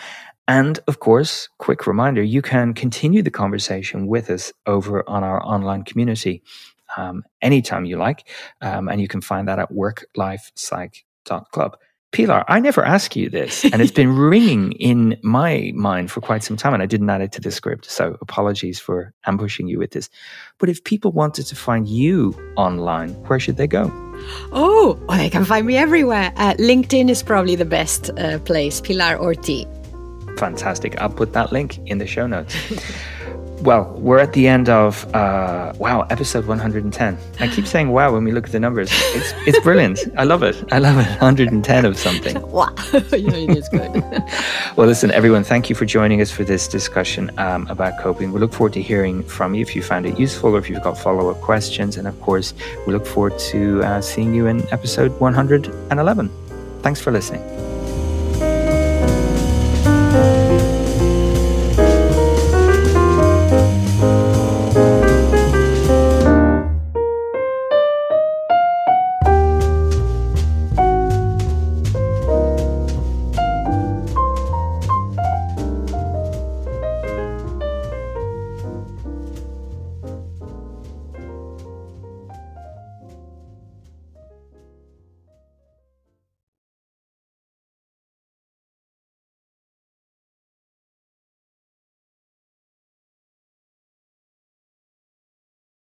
And 0.47 0.79
of 0.87 1.01
course, 1.01 1.49
quick 1.59 1.87
reminder 1.87 2.23
you 2.23 2.43
can 2.43 2.75
continue 2.75 3.23
the 3.23 3.31
conversation 3.31 4.07
with 4.07 4.29
us 4.31 4.53
over 4.67 5.09
on 5.09 5.25
our 5.25 5.43
online 5.43 5.85
community 5.85 6.43
um, 6.97 7.25
anytime 7.41 7.85
you 7.85 7.97
like. 7.97 8.29
Um, 8.61 8.89
and 8.89 9.01
you 9.01 9.09
can 9.09 9.21
find 9.21 9.49
that 9.49 9.59
at 9.59 9.73
worklifepsych.club. 9.73 11.77
Pilar, 12.15 12.45
I 12.47 12.61
never 12.61 12.85
ask 12.85 13.17
you 13.17 13.29
this, 13.29 13.65
and 13.65 13.83
it's 13.83 13.91
been 13.91 14.17
ringing 14.17 14.71
in 14.73 15.19
my 15.23 15.73
mind 15.75 16.13
for 16.13 16.21
quite 16.21 16.45
some 16.45 16.57
time, 16.57 16.73
and 16.73 16.81
I 16.81 16.87
didn't 16.87 17.11
add 17.11 17.21
it 17.21 17.33
to 17.33 17.41
the 17.41 17.51
script. 17.51 17.91
So 17.91 18.17
apologies 18.21 18.79
for 18.79 19.13
ambushing 19.27 19.67
you 19.67 19.81
with 19.81 19.91
this. 19.91 20.09
But 20.59 20.69
if 20.69 20.85
people 20.85 21.11
wanted 21.11 21.47
to 21.47 21.57
find 21.57 21.89
you 21.89 22.33
online, 22.57 23.11
where 23.27 23.41
should 23.41 23.57
they 23.57 23.67
go? 23.67 23.91
Oh, 24.53 24.97
well, 25.09 25.19
they 25.19 25.29
can 25.29 25.45
find 25.45 25.67
me 25.67 25.77
everywhere. 25.77 26.33
Uh, 26.37 26.55
LinkedIn 26.55 27.11
is 27.11 27.21
probably 27.21 27.57
the 27.57 27.65
best 27.65 28.11
uh, 28.11 28.39
place, 28.39 28.81
Pilar 28.81 29.19
Orti. 29.19 29.67
Fantastic. 30.39 31.01
I'll 31.01 31.11
put 31.11 31.33
that 31.33 31.51
link 31.51 31.79
in 31.87 31.99
the 31.99 32.07
show 32.07 32.29
notes. 32.29 32.55
well, 33.65 33.85
we're 33.97 34.19
at 34.19 34.35
the 34.35 34.47
end 34.47 34.69
of 34.69 35.13
uh, 35.15 35.73
wow, 35.79 36.03
episode 36.11 36.47
110. 36.47 37.19
I 37.41 37.49
keep 37.49 37.67
saying 37.67 37.89
wow 37.89 38.13
when 38.13 38.23
we 38.23 38.31
look 38.31 38.45
at 38.45 38.53
the 38.53 38.61
numbers. 38.61 38.91
It's 38.93 39.33
it's 39.47 39.61
brilliant. 39.61 40.01
I 40.19 40.25
love 40.25 40.43
it. 40.43 40.63
I 40.71 40.79
love 40.79 40.99
it. 40.99 41.09
110 41.09 41.85
of 41.85 41.99
something. 41.99 42.35
Wow, 42.55 42.73
you 43.13 43.31
know 43.31 43.39
it 43.39 43.57
is 43.57 43.69
good. 43.69 43.91
well, 44.77 44.87
listen, 44.87 45.11
everyone, 45.11 45.43
thank 45.43 45.69
you 45.69 45.75
for 45.75 45.87
joining 45.87 46.21
us 46.21 46.31
for 46.31 46.45
this 46.45 46.69
discussion 46.69 47.37
um, 47.37 47.67
about 47.69 47.99
coping. 48.01 48.33
We 48.33 48.39
look 48.39 48.53
forward 48.53 48.75
to 48.75 48.83
hearing 48.83 49.25
from 49.25 49.55
you 49.55 49.63
if 49.63 49.75
you 49.75 49.83
found 49.83 50.07
it 50.07 50.21
useful 50.21 50.55
or 50.55 50.59
if 50.59 50.71
you've 50.71 50.83
got 50.83 50.97
follow 50.97 51.31
up 51.31 51.41
questions. 51.41 51.97
And 51.97 52.07
of 52.07 52.21
course, 52.21 52.55
we 52.87 52.93
look 52.93 53.07
forward 53.07 53.37
to 53.51 53.83
uh, 53.83 54.01
seeing 54.01 54.35
you 54.35 54.47
in 54.47 54.63
episode 54.73 55.19
111. 55.19 56.31
Thanks 56.83 57.01
for 57.01 57.11
listening. 57.11 57.74